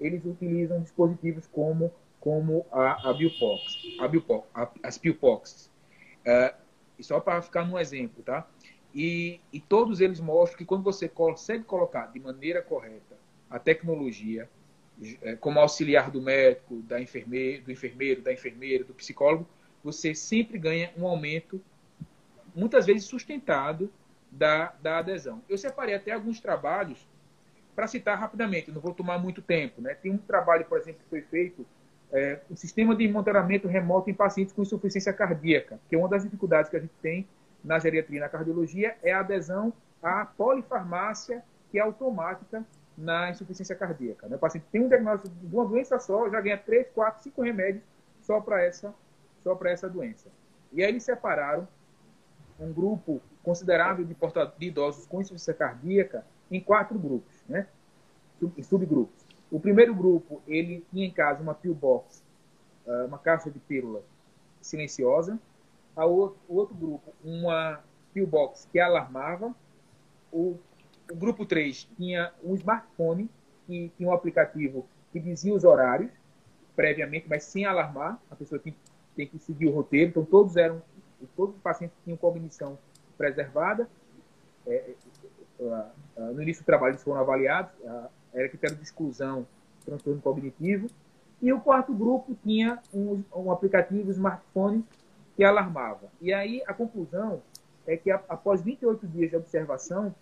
[0.00, 3.62] eles utilizam dispositivos como como a, a Biopox,
[4.00, 5.70] a Biopox, a, as Pillpox.
[6.20, 8.46] Uh, só para ficar num exemplo, tá?
[8.92, 13.16] E, e todos eles mostram que quando você consegue colocar de maneira correta
[13.48, 14.48] a tecnologia é,
[15.40, 19.46] como auxiliar do médico, da enfermeiro, do enfermeiro, da enfermeira, do psicólogo,
[19.82, 21.60] você sempre ganha um aumento,
[22.54, 23.90] muitas vezes sustentado,
[24.30, 25.42] da, da adesão.
[25.48, 27.06] Eu separei até alguns trabalhos
[27.74, 29.80] para citar rapidamente, não vou tomar muito tempo.
[29.80, 29.94] Né?
[29.94, 31.66] Tem um trabalho, por exemplo, que foi feito,
[32.12, 36.24] é, o sistema de monitoramento remoto em pacientes com insuficiência cardíaca, que é uma das
[36.24, 37.26] dificuldades que a gente tem
[37.62, 39.72] na geriatria e na cardiologia, é a adesão
[40.02, 42.64] à polifarmácia, que é automática
[42.98, 44.28] na insuficiência cardíaca.
[44.28, 44.36] Né?
[44.36, 47.84] O paciente tem um diagnóstico de uma doença só, já ganha 3, 4, 5 remédios
[48.20, 48.92] só para essa,
[49.44, 50.28] só essa doença.
[50.72, 51.66] E aí eles separaram
[52.58, 54.16] um grupo considerável de,
[54.58, 57.68] de idosos com insuficiência cardíaca em quatro grupos, né?
[58.40, 59.24] Sub, subgrupos.
[59.50, 62.22] O primeiro grupo, ele tinha em casa uma pillbox,
[62.86, 64.02] ah, uma caixa de pílula
[64.60, 65.38] silenciosa.
[65.96, 67.80] O outro grupo, uma
[68.12, 69.54] pillbox que alarmava.
[70.32, 70.58] O
[71.10, 73.28] o grupo 3 tinha um smartphone
[73.66, 76.10] que tinha um aplicativo que dizia os horários
[76.76, 78.20] previamente, mas sem alarmar.
[78.30, 78.74] A pessoa tem,
[79.16, 80.10] tem que seguir o roteiro.
[80.10, 80.82] Então, todos eram,
[81.36, 82.78] todos os pacientes tinham cognição
[83.16, 83.88] preservada.
[84.66, 84.94] É,
[85.60, 85.86] é,
[86.16, 87.72] é, no início do trabalho, eles foram avaliados.
[88.32, 89.46] era critério de exclusão,
[89.84, 90.88] transtorno cognitivo.
[91.40, 94.84] E o quarto grupo tinha um, um aplicativo smartphone
[95.36, 96.10] que alarmava.
[96.20, 97.42] E aí, a conclusão
[97.86, 100.14] é que, após 28 dias de observação,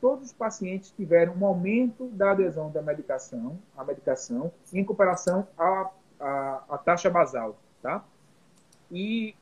[0.00, 5.90] todos os pacientes tiveram um aumento da adesão da medicação, à medicação, em comparação à,
[6.18, 8.02] à, à taxa basal, tá?
[8.90, 9.34] E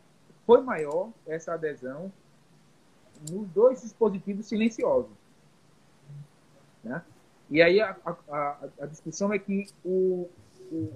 [0.45, 2.13] foi maior essa adesão
[3.31, 5.17] nos dois dispositivos silenciosos,
[6.83, 7.03] né?
[7.49, 7.97] E aí a,
[8.29, 10.29] a, a discussão é que o,
[10.73, 10.93] o,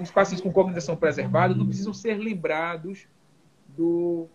[0.00, 3.08] os pacientes com cognição preservada não precisam ser lembrados
[3.76, 4.28] do,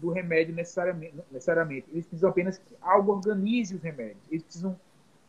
[0.00, 1.86] do remédio necessariamente, necessariamente.
[1.92, 4.22] Eles precisam apenas que algo organize os remédios.
[4.30, 4.78] Eles precisam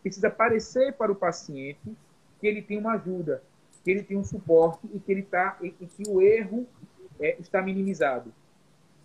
[0.01, 1.95] precisa parecer para o paciente
[2.39, 3.43] que ele tem uma ajuda,
[3.83, 6.65] que ele tem um suporte e que ele tá e, e que o erro
[7.19, 8.33] é, está minimizado,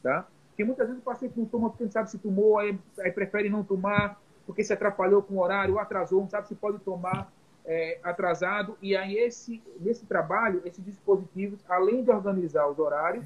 [0.03, 0.27] tá?
[0.49, 3.51] Porque muitas vezes o paciente não toma porque não sabe se tomou, aí, aí prefere
[3.51, 7.31] não tomar porque se atrapalhou com o horário, ou atrasou, não sabe se pode tomar
[7.65, 8.79] é, atrasado.
[8.81, 13.25] E aí esse nesse trabalho, esses dispositivos, além de organizar os horários,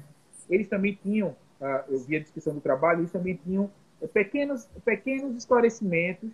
[0.49, 3.69] eles também tinham ah, eu vi a descrição do trabalho, eles também tinham
[4.01, 6.31] eh, pequenos, pequenos esclarecimentos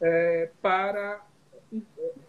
[0.00, 1.20] é, para,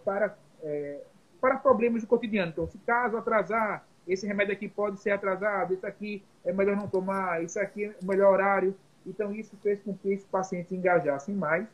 [0.04, 0.99] para, é,
[1.39, 2.52] para problemas do cotidiano.
[2.52, 6.88] Então, se caso atrasar, esse remédio aqui pode ser atrasado, isso aqui é melhor não
[6.88, 8.76] tomar, isso aqui é o melhor horário.
[9.08, 11.66] Então, isso fez com que esses pacientes engajassem mais.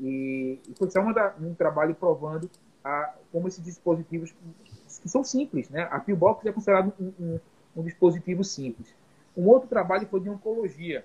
[0.00, 2.50] E, foi só um trabalho provando
[2.82, 4.34] a, como esses dispositivos,
[5.02, 5.86] que são simples, né?
[5.90, 7.40] A Pillbox é considerado um, um,
[7.76, 8.94] um dispositivo simples.
[9.38, 11.04] Um outro trabalho foi de oncologia,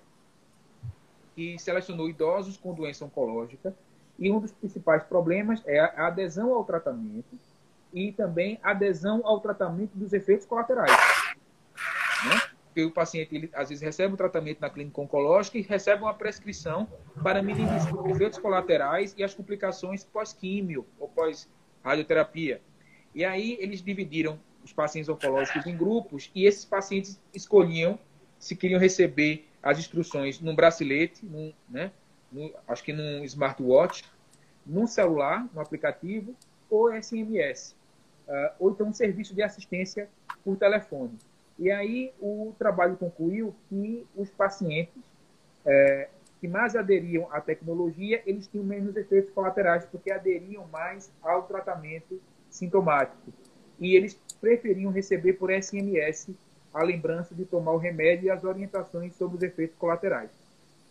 [1.36, 3.76] que selecionou idosos com doença oncológica,
[4.18, 7.38] e um dos principais problemas é a adesão ao tratamento
[7.94, 10.92] e também adesão ao tratamento dos efeitos colaterais.
[12.26, 12.42] Né?
[12.66, 16.02] Porque o paciente, ele, às vezes, recebe o um tratamento na clínica oncológica e recebe
[16.02, 16.88] uma prescrição
[17.22, 22.62] para minimizar os efeitos colaterais e as complicações pós-químio ou pós-radioterapia.
[23.14, 28.00] E aí eles dividiram os pacientes oncológicos em grupos e esses pacientes escolhiam
[28.44, 31.91] se queriam receber as instruções num bracelete, num, né,
[32.30, 34.04] num, acho que num smartwatch,
[34.66, 36.36] num celular, no aplicativo,
[36.70, 37.74] ou SMS,
[38.28, 40.10] uh, ah, ou então um serviço de assistência
[40.44, 41.18] por telefone.
[41.58, 45.02] E aí o trabalho concluiu que os pacientes
[45.66, 46.10] é,
[46.41, 52.22] que mais aderiam à tecnologia, eles tinham menos efeitos colaterais, porque aderiam mais ao tratamento
[52.50, 53.32] sintomático.
[53.80, 56.30] E eles preferiam receber por SMS
[56.74, 60.30] a lembrança de tomar o remédio e as orientações sobre os efeitos colaterais.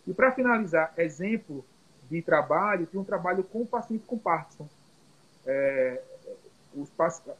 [0.07, 1.63] E para finalizar, exemplo
[2.09, 4.67] de trabalho, tem um trabalho com o paciente com Parkinson.
[5.45, 6.01] É,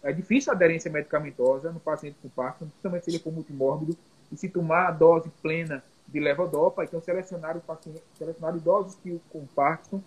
[0.03, 3.97] é difícil a aderência medicamentosa no paciente com Parkinson, principalmente se ele for multimórbido,
[4.31, 9.45] e se tomar a dose plena de levodopa, então selecionar, paciente, selecionar idosos que, com
[9.47, 10.01] Parkinson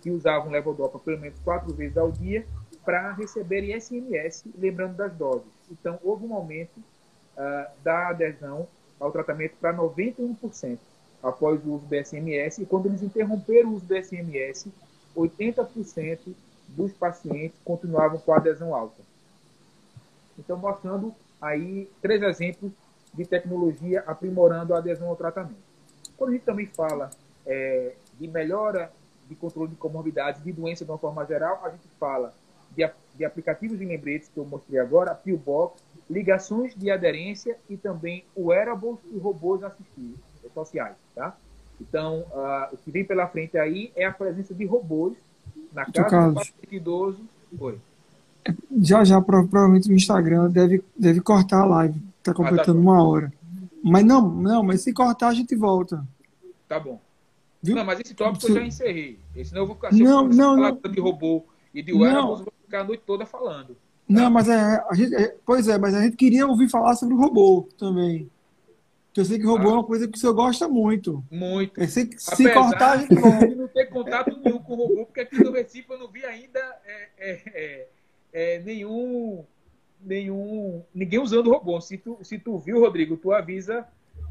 [0.00, 2.46] que usavam levodopa pelo menos quatro vezes ao dia
[2.84, 5.48] para receberem SMS lembrando das doses.
[5.70, 6.80] Então, houve um aumento
[7.38, 8.68] uh, da adesão
[9.00, 10.78] ao tratamento para 91%
[11.22, 12.58] após o uso do SMS.
[12.58, 14.66] E quando eles interromperam o uso do SMS,
[15.16, 16.18] 80%
[16.68, 19.00] dos pacientes continuavam com adesão alta.
[20.38, 22.72] Então, mostrando aí três exemplos
[23.14, 25.56] de tecnologia aprimorando a adesão ao tratamento.
[26.16, 27.10] Quando a gente também fala
[27.46, 28.92] é, de melhora
[29.28, 32.32] de controle de comorbidades, de doença de uma forma geral, a gente fala
[32.78, 37.76] de, de aplicativos de lembretes que eu mostrei agora, a Pillbox, ligações de aderência e
[37.76, 40.18] também wearables e robôs assistivos
[40.54, 41.36] sociais, tá?
[41.80, 45.16] Então, uh, o que vem pela frente aí é a presença de robôs
[45.72, 47.20] na casa do paciente idoso.
[47.58, 47.78] Oi.
[48.80, 52.00] Já, já, provavelmente o Instagram deve, deve cortar a live.
[52.18, 53.32] Está completando ah, tá uma hora.
[53.82, 56.04] Mas não, não, mas se cortar a gente volta.
[56.66, 57.00] Tá bom.
[57.62, 57.76] Viu?
[57.76, 58.50] Não, mas esse tópico se...
[58.50, 59.18] eu já encerrei.
[59.44, 60.80] Senão eu vou ficar não, não, não.
[60.90, 63.76] de robô e de wearables, vou ficar a noite toda falando.
[64.06, 67.14] Não, mas é, a gente, é, pois é, mas a gente queria ouvir falar sobre
[67.14, 68.30] o robô também.
[69.16, 69.70] Eu sei que robô ah.
[69.70, 71.24] é uma coisa que o senhor gosta muito.
[71.28, 71.80] Muito.
[71.80, 74.76] Eu sei que se Apesar cortar, a gente de não ter contato nenhum com o
[74.76, 77.88] robô, porque aqui no Recife eu não vi ainda é, é, é,
[78.32, 79.44] é, nenhum.
[80.00, 80.84] nenhum.
[80.94, 81.80] ninguém usando robô.
[81.80, 83.84] Se tu, se tu viu, Rodrigo, tu avisa.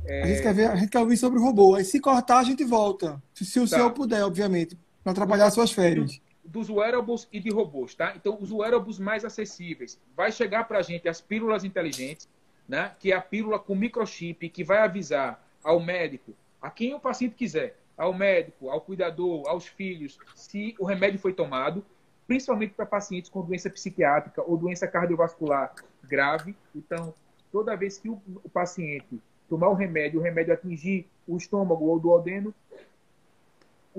[0.06, 1.76] É, a, gente quer ver, a gente quer ouvir sobre o robô.
[1.76, 3.22] Aí se cortar, a gente volta.
[3.34, 3.76] Se, se o tá.
[3.76, 8.14] senhor puder, obviamente, para atrapalhar suas férias dos wearables e de robôs, tá?
[8.16, 10.00] Então, os wearables mais acessíveis.
[10.16, 12.30] Vai chegar para a gente as pílulas inteligentes,
[12.68, 12.96] né?
[13.00, 17.36] Que é a pílula com microchip que vai avisar ao médico, a quem o paciente
[17.36, 21.84] quiser, ao médico, ao cuidador, aos filhos, se o remédio foi tomado,
[22.28, 25.74] principalmente para pacientes com doença psiquiátrica ou doença cardiovascular
[26.04, 26.56] grave.
[26.76, 27.14] Então,
[27.52, 28.22] toda vez que o,
[28.54, 29.20] paciente
[29.50, 32.54] tomar o remédio, o remédio atingir o estômago ou o duodeno,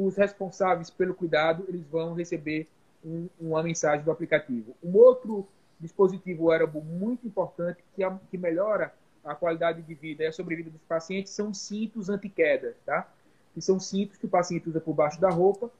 [0.06, 2.68] os responsáveis pelo cuidado eles vão receber
[3.04, 4.76] um, uma mensagem do aplicativo.
[4.82, 5.46] Um outro
[5.80, 8.94] dispositivo wearable muito importante que, é, que melhora
[9.24, 13.08] a qualidade de vida e a sobrevida dos pacientes são cintos anti-queda, tá?
[13.52, 15.70] Que são cintos que o paciente usa por baixo da roupa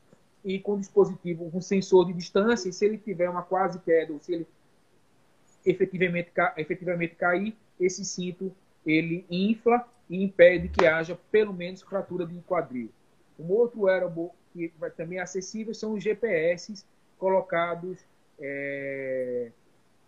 [0.44, 4.20] e com dispositivo, com sensor de distância, e se ele tiver uma quase queda ou
[4.20, 4.46] se ele
[5.64, 8.52] efetivamente, efetivamente cair, esse cinto
[8.84, 12.90] ele infla e impede que haja pelo menos fratura de quadril.
[13.38, 16.84] Um outro wearable que vai também é acessível são os GPS
[17.18, 17.98] colocados
[18.40, 19.50] é,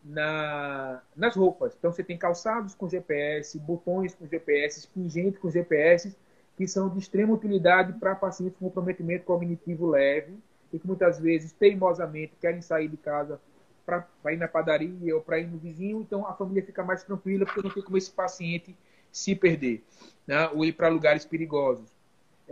[0.05, 1.74] na, nas roupas.
[1.78, 6.16] Então você tem calçados com GPS, botões com GPS, pingentes com GPS,
[6.57, 10.35] que são de extrema utilidade para pacientes com comprometimento cognitivo leve
[10.72, 13.41] e que muitas vezes teimosamente querem sair de casa
[13.85, 17.45] para ir na padaria ou para ir no vizinho, então a família fica mais tranquila
[17.45, 18.76] porque não tem como esse paciente
[19.11, 19.83] se perder
[20.26, 20.49] né?
[20.51, 21.91] ou ir para lugares perigosos.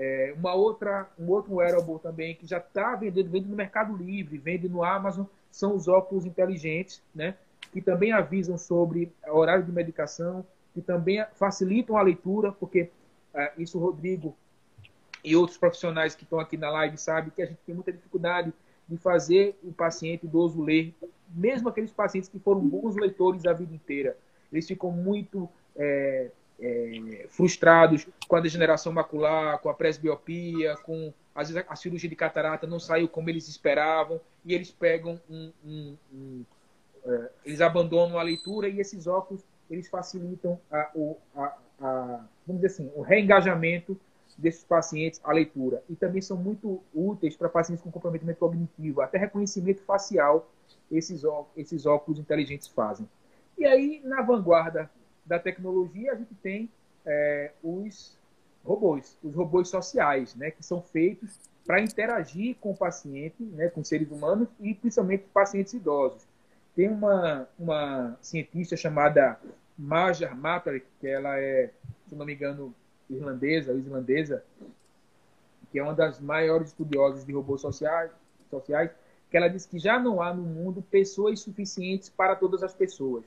[0.01, 4.38] É, uma outra, um outro wearable também que já está vendendo, vende no Mercado Livre,
[4.38, 7.34] vende no Amazon, são os óculos inteligentes, né?
[7.72, 12.90] Que também avisam sobre horário de medicação, que também facilitam a leitura, porque
[13.34, 14.36] é, isso o Rodrigo
[15.24, 18.53] e outros profissionais que estão aqui na live sabem que a gente tem muita dificuldade
[18.88, 20.94] de fazer o paciente idoso ler,
[21.28, 24.16] mesmo aqueles pacientes que foram bons leitores a vida inteira.
[24.53, 26.30] Eles ficam muito é,
[26.61, 32.16] é, frustrados com a degeneração macular, com a presbiopia, com às vezes a cirurgia de
[32.16, 36.44] catarata não saiu como eles esperavam e eles pegam um, um, um
[37.04, 40.90] é, eles abandonam a leitura e esses óculos eles facilitam a,
[41.36, 43.98] a, a, vamos dizer assim o reengajamento
[44.36, 45.82] desses pacientes à leitura.
[45.88, 50.48] E também são muito úteis para pacientes com comprometimento cognitivo até reconhecimento facial
[50.90, 53.09] esses óculos, esses óculos inteligentes fazem.
[53.56, 54.90] E aí na vanguarda
[55.29, 56.70] da tecnologia, a gente tem
[57.05, 58.16] é, os
[58.64, 63.85] robôs, os robôs sociais, né, que são feitos para interagir com o paciente, né, com
[63.85, 66.26] seres humanos e principalmente pacientes idosos.
[66.74, 69.39] Tem uma, uma cientista chamada
[69.79, 71.70] Marja Matarek, que ela é,
[72.09, 72.74] se não me engano,
[73.11, 74.43] irlandesa, islandesa,
[75.70, 78.11] que é uma das maiores estudiosas de robôs sociais,
[78.49, 78.91] sociais,
[79.31, 83.24] que ela diz que já não há no mundo pessoas suficientes para todas as pessoas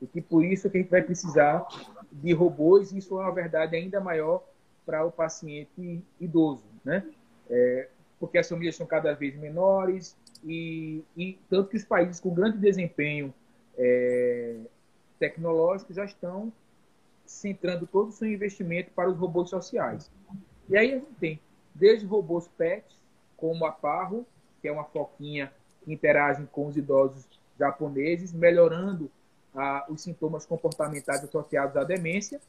[0.00, 1.66] e que por isso que a gente vai precisar
[2.12, 4.42] de robôs, e isso é uma verdade ainda maior
[4.84, 7.04] para o paciente idoso, né?
[7.48, 7.88] É,
[8.18, 12.58] porque as famílias são cada vez menores e, e tanto que os países com grande
[12.58, 13.32] desempenho
[13.76, 14.56] é,
[15.18, 16.52] tecnológico já estão
[17.24, 20.10] centrando todo o seu investimento para os robôs sociais.
[20.68, 21.40] E aí a gente tem
[21.74, 22.96] desde robôs pets,
[23.36, 24.26] como a Parro,
[24.60, 25.52] que é uma foquinha
[25.84, 27.26] que interage com os idosos
[27.58, 29.10] japoneses, melhorando
[29.88, 32.40] os sintomas comportamentais associados à demência,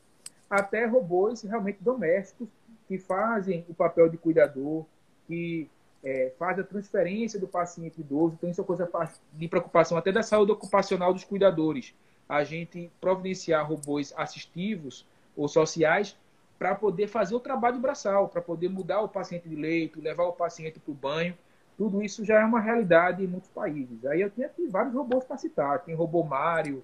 [0.50, 2.48] até robôs realmente domésticos
[2.88, 4.86] que fazem o papel de cuidador,
[5.28, 5.70] que
[6.04, 8.36] é, faz a transferência do paciente idoso.
[8.38, 8.90] Então, isso é coisa
[9.34, 11.94] de preocupação até da saúde ocupacional dos cuidadores.
[12.30, 15.06] A gente providenciar robôs assistivos
[15.36, 16.16] ou sociais
[16.58, 20.34] para poder fazer o trabalho braçal, para poder mudar o paciente de leito, levar o
[20.34, 21.38] paciente para o banho.
[21.78, 24.04] Tudo isso já é uma realidade em muitos países.
[24.06, 25.84] Aí eu tenho aqui vários robôs para citar.
[25.84, 26.84] Tem robô Mário,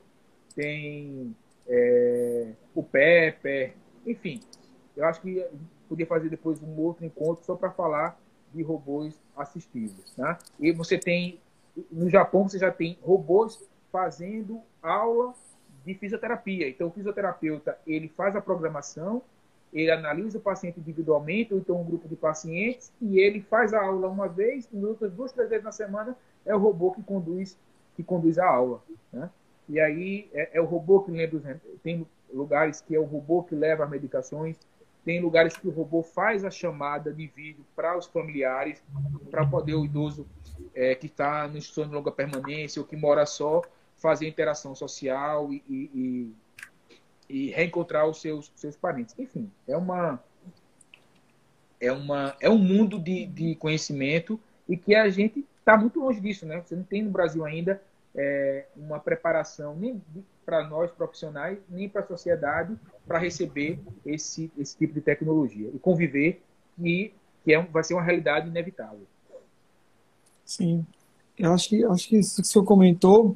[0.55, 1.35] tem
[1.67, 3.73] é, o Pepper,
[4.05, 4.39] enfim.
[4.95, 5.45] Eu acho que
[5.87, 8.19] podia fazer depois um outro encontro só para falar
[8.53, 10.15] de robôs assistivos.
[10.17, 10.37] Né?
[10.59, 11.39] E você tem,
[11.91, 15.33] no Japão, você já tem robôs fazendo aula
[15.85, 16.69] de fisioterapia.
[16.69, 19.21] Então, o fisioterapeuta ele faz a programação,
[19.71, 23.83] ele analisa o paciente individualmente, ou então um grupo de pacientes, e ele faz a
[23.83, 27.57] aula uma vez, e outras duas, três vezes na semana é o robô que conduz,
[27.95, 28.81] que conduz a aula.
[29.11, 29.29] Né?
[29.73, 33.41] E aí é, é, o robô que lembra os tem lugares que é o robô
[33.41, 34.55] que leva as medicações,
[35.03, 38.83] tem lugares que o robô faz a chamada de vídeo para os familiares,
[39.31, 40.27] para poder o idoso
[40.75, 43.63] é, que está no instituição de longa permanência ou que mora só
[43.95, 46.33] fazer interação social e, e,
[47.27, 49.17] e, reencontrar os seus, seus parentes.
[49.17, 50.23] Enfim, é uma
[51.81, 56.21] é uma é um mundo de, de conhecimento e que a gente está muito longe
[56.21, 56.61] disso, né?
[56.61, 57.81] Você não tem no Brasil ainda
[58.15, 60.01] é, uma preparação nem
[60.45, 62.75] para nós profissionais, nem para a sociedade
[63.07, 66.41] para receber esse, esse tipo de tecnologia e conviver
[66.79, 67.11] e
[67.43, 69.01] que é, vai ser uma realidade inevitável.
[70.45, 70.85] Sim,
[71.37, 73.35] eu acho que acho que isso que o senhor comentou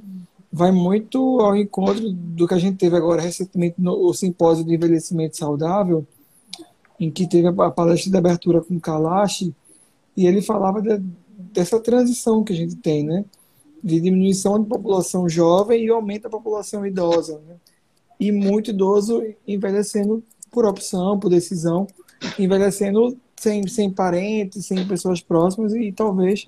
[0.51, 5.38] vai muito ao encontro do que a gente teve agora recentemente no simpósio de envelhecimento
[5.38, 6.05] saudável,
[6.99, 9.51] em que teve a palestra de abertura com Kalash,
[10.15, 10.97] e ele falava de,
[11.53, 13.25] dessa transição que a gente tem, né?
[13.88, 17.55] De diminuição de população jovem e aumento da população idosa, né?
[18.19, 21.88] E muito idoso envelhecendo por opção, por decisão,
[22.38, 26.47] envelhecendo sem, sem parentes, sem pessoas próximas, e talvez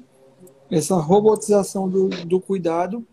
[0.70, 3.06] essa robotização do, do cuidado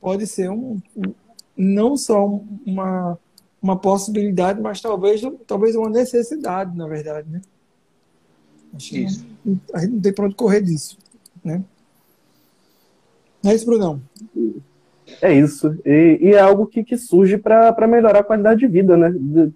[0.00, 1.14] pode ser um, um
[1.56, 2.26] não só
[2.66, 3.18] uma,
[3.62, 7.40] uma possibilidade, mas talvez, talvez uma necessidade, na verdade, né?
[8.74, 9.26] Acho isso.
[9.44, 10.98] Não, a gente não tem para onde correr disso,
[11.44, 11.64] né?
[13.44, 14.00] É isso, Brunão.
[15.20, 15.76] É isso.
[15.84, 19.10] E, e é algo que, que surge para melhorar a qualidade de vida, né?
[19.10, 19.52] De,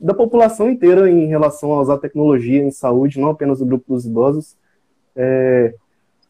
[0.00, 4.06] da população inteira em relação a usar tecnologia em saúde, não apenas o grupo dos
[4.06, 4.56] idosos.
[5.14, 5.74] É,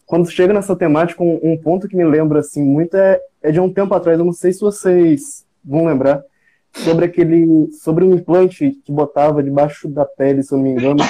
[0.04, 3.60] quando chega nessa temática, um, um, ponto que me lembra assim muito é, é de
[3.60, 6.24] um tempo atrás, eu não sei se vocês vão lembrar,
[6.72, 11.02] sobre aquele sobre um implante que botava debaixo da pele, se eu não me engano,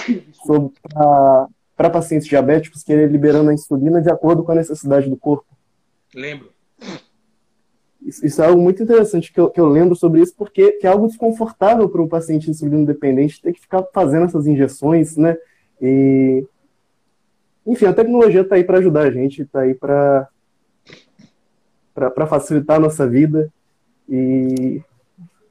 [1.76, 5.55] para pacientes diabéticos, que ele liberando a insulina de acordo com a necessidade do corpo.
[6.16, 6.50] Lembro.
[8.00, 10.86] Isso, isso é algo muito interessante que eu, que eu lembro sobre isso, porque que
[10.86, 15.36] é algo desconfortável para um paciente insulino dependente ter que ficar fazendo essas injeções, né?
[15.80, 16.42] E
[17.66, 20.28] enfim, a tecnologia está aí para ajudar a gente, está aí para
[22.28, 23.52] facilitar a nossa vida.
[24.08, 24.80] E,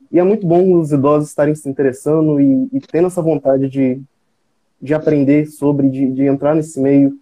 [0.10, 4.02] e, é muito bom os idosos estarem se interessando e, e tendo essa vontade de,
[4.82, 7.20] de aprender sobre, de, de entrar nesse meio.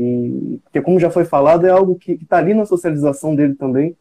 [0.00, 3.96] E, porque, como já foi falado, é algo que está ali na socialização dele também,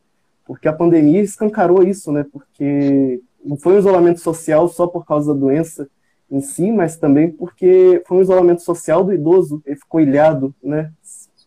[0.46, 2.24] porque a pandemia escancarou isso, né?
[2.32, 5.90] Porque não foi um isolamento social só por causa da doença,
[6.30, 10.92] em si, mas também porque foi um isolamento social do idoso, ele ficou ilhado, né,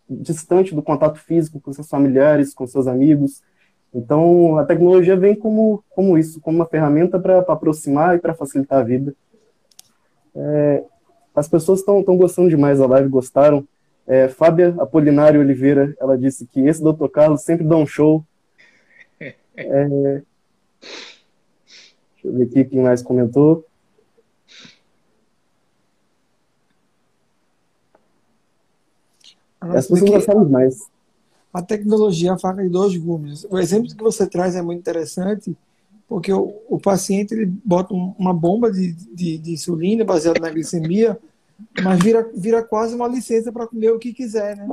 [0.09, 3.41] distante do contato físico com seus familiares, com seus amigos.
[3.93, 8.79] Então, a tecnologia vem como, como isso, como uma ferramenta para aproximar e para facilitar
[8.79, 9.15] a vida.
[10.35, 10.83] É,
[11.33, 13.65] as pessoas estão gostando demais da live, gostaram.
[14.11, 17.07] É, Fábia Apolinário Oliveira, ela disse que esse Dr.
[17.07, 18.25] Carlos sempre dá um show.
[19.53, 20.25] É, deixa
[22.23, 23.65] eu ver aqui quem mais comentou.
[29.59, 30.89] As pessoas gostaram mais.
[31.53, 33.45] A tecnologia é a faca de dois gumes.
[33.49, 35.55] O exemplo que você traz é muito interessante,
[36.07, 41.19] porque o, o paciente ele bota uma bomba de, de, de insulina baseada na glicemia,
[41.81, 44.67] mas vira, vira quase uma licença para comer o que quiser, né?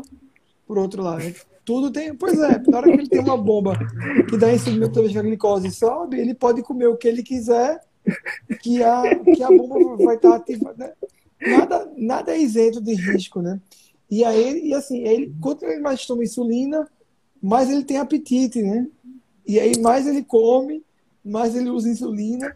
[0.66, 1.34] Por outro lado.
[1.64, 2.14] Tudo tem.
[2.14, 3.78] Pois é, na hora que ele tem uma bomba
[4.28, 7.80] que dá insulina que a glicose sobe, ele pode comer o que ele quiser,
[8.60, 10.74] que a, que a bomba vai estar ativa.
[10.76, 10.92] Né?
[11.46, 13.60] Nada, nada é isento de risco, né?
[14.10, 16.88] E aí, e assim, ele, quanto mais toma insulina,
[17.42, 18.86] mais ele tem apetite, né?
[19.46, 20.82] E aí mais ele come,
[21.24, 22.54] mais ele usa insulina,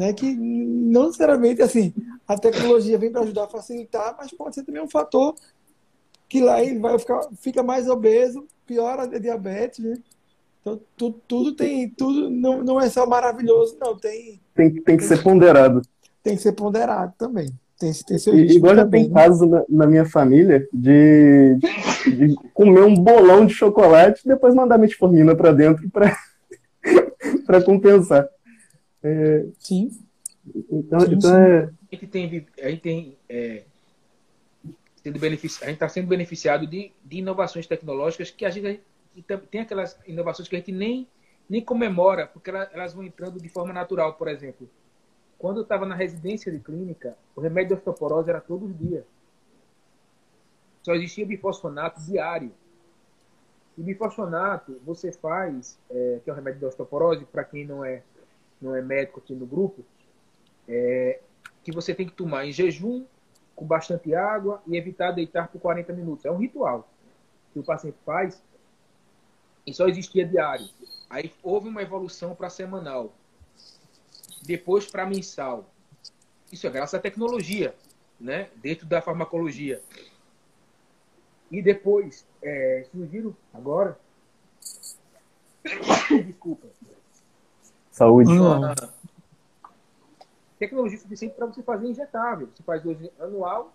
[0.00, 0.14] né?
[0.14, 1.92] Que não necessariamente assim,
[2.26, 5.34] a tecnologia vem para ajudar a facilitar, mas pode ser também um fator
[6.26, 9.98] que lá ele vai ficar fica mais obeso, piora a diabetes, né?
[10.62, 15.04] Então tudo, tudo tem, tudo não, não é só maravilhoso, não, tem tem, tem que
[15.04, 15.82] ser ponderado.
[16.22, 17.50] Tem que ser ponderado também.
[17.78, 21.58] Tem, tem seu e, Igual já tem casos na, na, minha família de,
[22.06, 28.26] de, comer um bolão de chocolate e depois mandar metformina para dentro para compensar.
[29.02, 29.90] É, sim.
[30.70, 31.36] Então, sim, então sim.
[31.36, 31.70] É...
[31.92, 33.64] A gente tem, a gente tem é,
[35.02, 35.62] sendo benefici...
[35.62, 38.80] a gente está sendo beneficiado de, de inovações tecnológicas que a gente
[39.50, 41.06] tem aquelas inovações que a gente nem
[41.50, 44.14] nem comemora, porque elas vão entrando de forma natural.
[44.14, 44.70] Por exemplo,
[45.36, 49.04] quando eu estava na residência de clínica, o remédio de osteoporose era todos os dias.
[50.80, 52.52] Só existia bifosfonato diário.
[53.76, 58.04] E bifosfonato você faz, é, que é o remédio de osteoporose, para quem não é,
[58.60, 59.84] não é médico aqui no grupo,
[60.68, 61.20] é,
[61.64, 63.04] que você tem que tomar em jejum,
[63.54, 66.24] com bastante água e evitar deitar por 40 minutos.
[66.24, 66.88] É um ritual
[67.52, 68.42] que o paciente faz
[69.66, 70.68] e só existia diário.
[71.08, 73.12] Aí houve uma evolução para semanal.
[74.42, 75.70] Depois para mensal.
[76.50, 77.74] Isso é graças à tecnologia,
[78.18, 78.48] né?
[78.56, 79.82] Dentro da farmacologia.
[81.50, 83.98] E depois é, surgiram agora.
[86.26, 86.68] Desculpa.
[88.00, 88.32] Saúde.
[88.32, 88.74] Uma
[90.58, 92.48] tecnologia suficiente para você fazer injetável.
[92.54, 93.74] Você faz hoje anual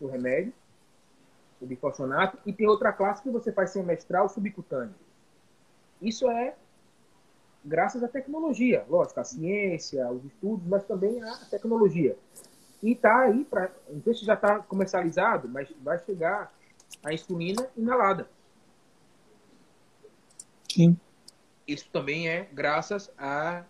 [0.00, 0.52] o remédio,
[1.60, 4.96] o bifosfonato, e tem outra classe que você faz semestral subcutâneo.
[6.02, 6.56] Isso é
[7.64, 12.18] graças à tecnologia, lógico, a ciência, os estudos, mas também a tecnologia.
[12.82, 16.52] E está aí, para não sei se já está comercializado, mas vai chegar
[17.04, 18.28] a insulina inalada.
[20.68, 20.98] Sim.
[21.66, 23.64] Isso também é graças à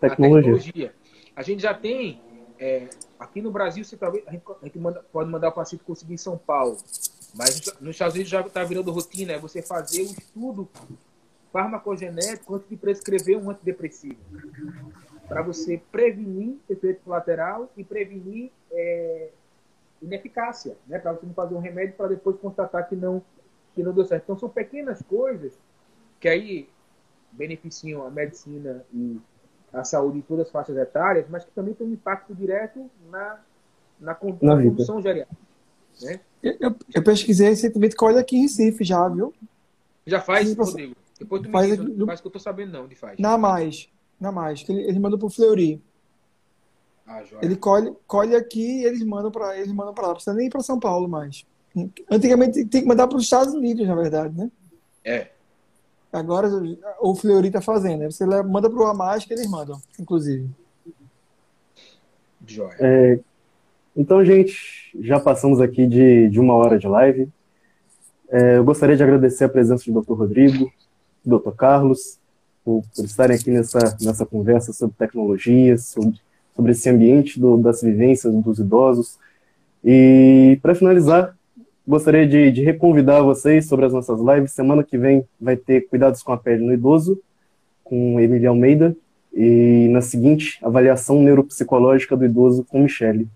[0.00, 0.54] Tecnologia.
[0.54, 0.94] tecnologia.
[1.34, 2.20] A gente já tem,
[2.58, 5.82] é, aqui no Brasil, você talvez, a gente, a gente manda, pode mandar o paciente
[5.84, 6.76] conseguir em São Paulo,
[7.34, 10.68] mas nos Estados Unidos já está virando rotina, é você fazer um estudo
[11.52, 14.18] farmacogenético antes de prescrever um antidepressivo.
[15.28, 19.30] Para você prevenir efeito colateral e prevenir é,
[20.00, 20.98] ineficácia, né?
[20.98, 23.22] Para você não fazer um remédio para depois constatar que não,
[23.74, 24.24] que não deu certo.
[24.24, 25.52] Então são pequenas coisas
[26.20, 26.68] que aí
[27.32, 29.18] beneficiam a medicina e
[29.72, 33.40] a saúde de todas as faixas etárias, mas que também tem um impacto direto na,
[33.98, 34.56] na, Na
[35.00, 35.42] geriátrica.
[36.02, 36.20] Né?
[36.42, 39.32] Eu, eu- eu pesquisei recentemente colhe aqui em Recife já, viu?
[40.06, 40.96] Já faz, Sim, Rodrigo?
[41.18, 43.18] Depois tu me faz diz, aqui faz que eu tô sabendo não, de faz.
[43.18, 43.88] Na mais.
[44.20, 44.62] Na mais.
[44.62, 45.80] Que ele, ele mandou pro Fleury.
[47.06, 47.22] Ah.
[47.40, 50.08] Ele colhe, colhe aqui e eles mandam para eles mandam para lá.
[50.08, 51.46] Não precisa nem ir para São Paulo mais.
[52.10, 54.50] Antigamente tem que mandar para os Estados Unidos, na verdade, né?
[55.04, 55.30] É.
[56.12, 56.48] Agora
[57.00, 58.00] o Fleury tá fazendo.
[58.00, 58.10] né?
[58.10, 60.48] Você manda pro Amaz que eles mandam, inclusive.
[62.46, 62.76] Joia.
[62.78, 63.18] É,
[63.96, 67.28] então, gente, já passamos aqui de, de uma hora de live.
[68.28, 70.12] É, eu gostaria de agradecer a presença do Dr.
[70.12, 70.72] Rodrigo,
[71.24, 71.52] do Dr.
[71.52, 72.18] Carlos,
[72.64, 76.20] por, por estarem aqui nessa, nessa conversa sobre tecnologias, sobre,
[76.54, 79.18] sobre esse ambiente do, das vivências dos idosos.
[79.84, 81.36] E, para finalizar,
[81.86, 84.52] gostaria de, de reconvidar vocês sobre as nossas lives.
[84.52, 87.20] Semana que vem vai ter Cuidados com a Pele no Idoso,
[87.82, 88.96] com Emília Almeida,
[89.34, 93.26] e na seguinte, avaliação neuropsicológica do idoso com Michele.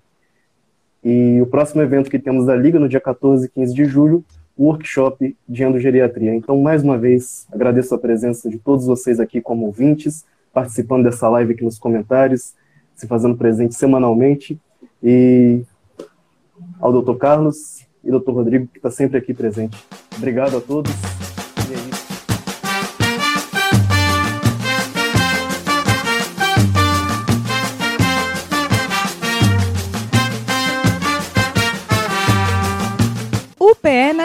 [1.02, 4.24] E o próximo evento que temos da Liga, no dia 14 e 15 de julho,
[4.56, 6.35] o workshop de endogeriatria.
[6.35, 11.28] Então, mais uma vez, agradeço a presença de todos vocês aqui como ouvintes, participando dessa
[11.28, 12.55] live aqui nos comentários,
[12.94, 14.59] se fazendo presente semanalmente,
[15.02, 15.62] e
[16.81, 17.16] ao Dr.
[17.16, 18.30] Carlos e Dr.
[18.30, 19.76] Rodrigo, que está sempre aqui presente.
[20.16, 20.92] Obrigado a todos.
[21.68, 22.06] E é isso.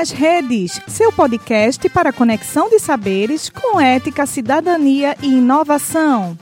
[0.02, 6.36] Nas redes, seu podcast para conexão de saberes com ética, cidadania e inovação.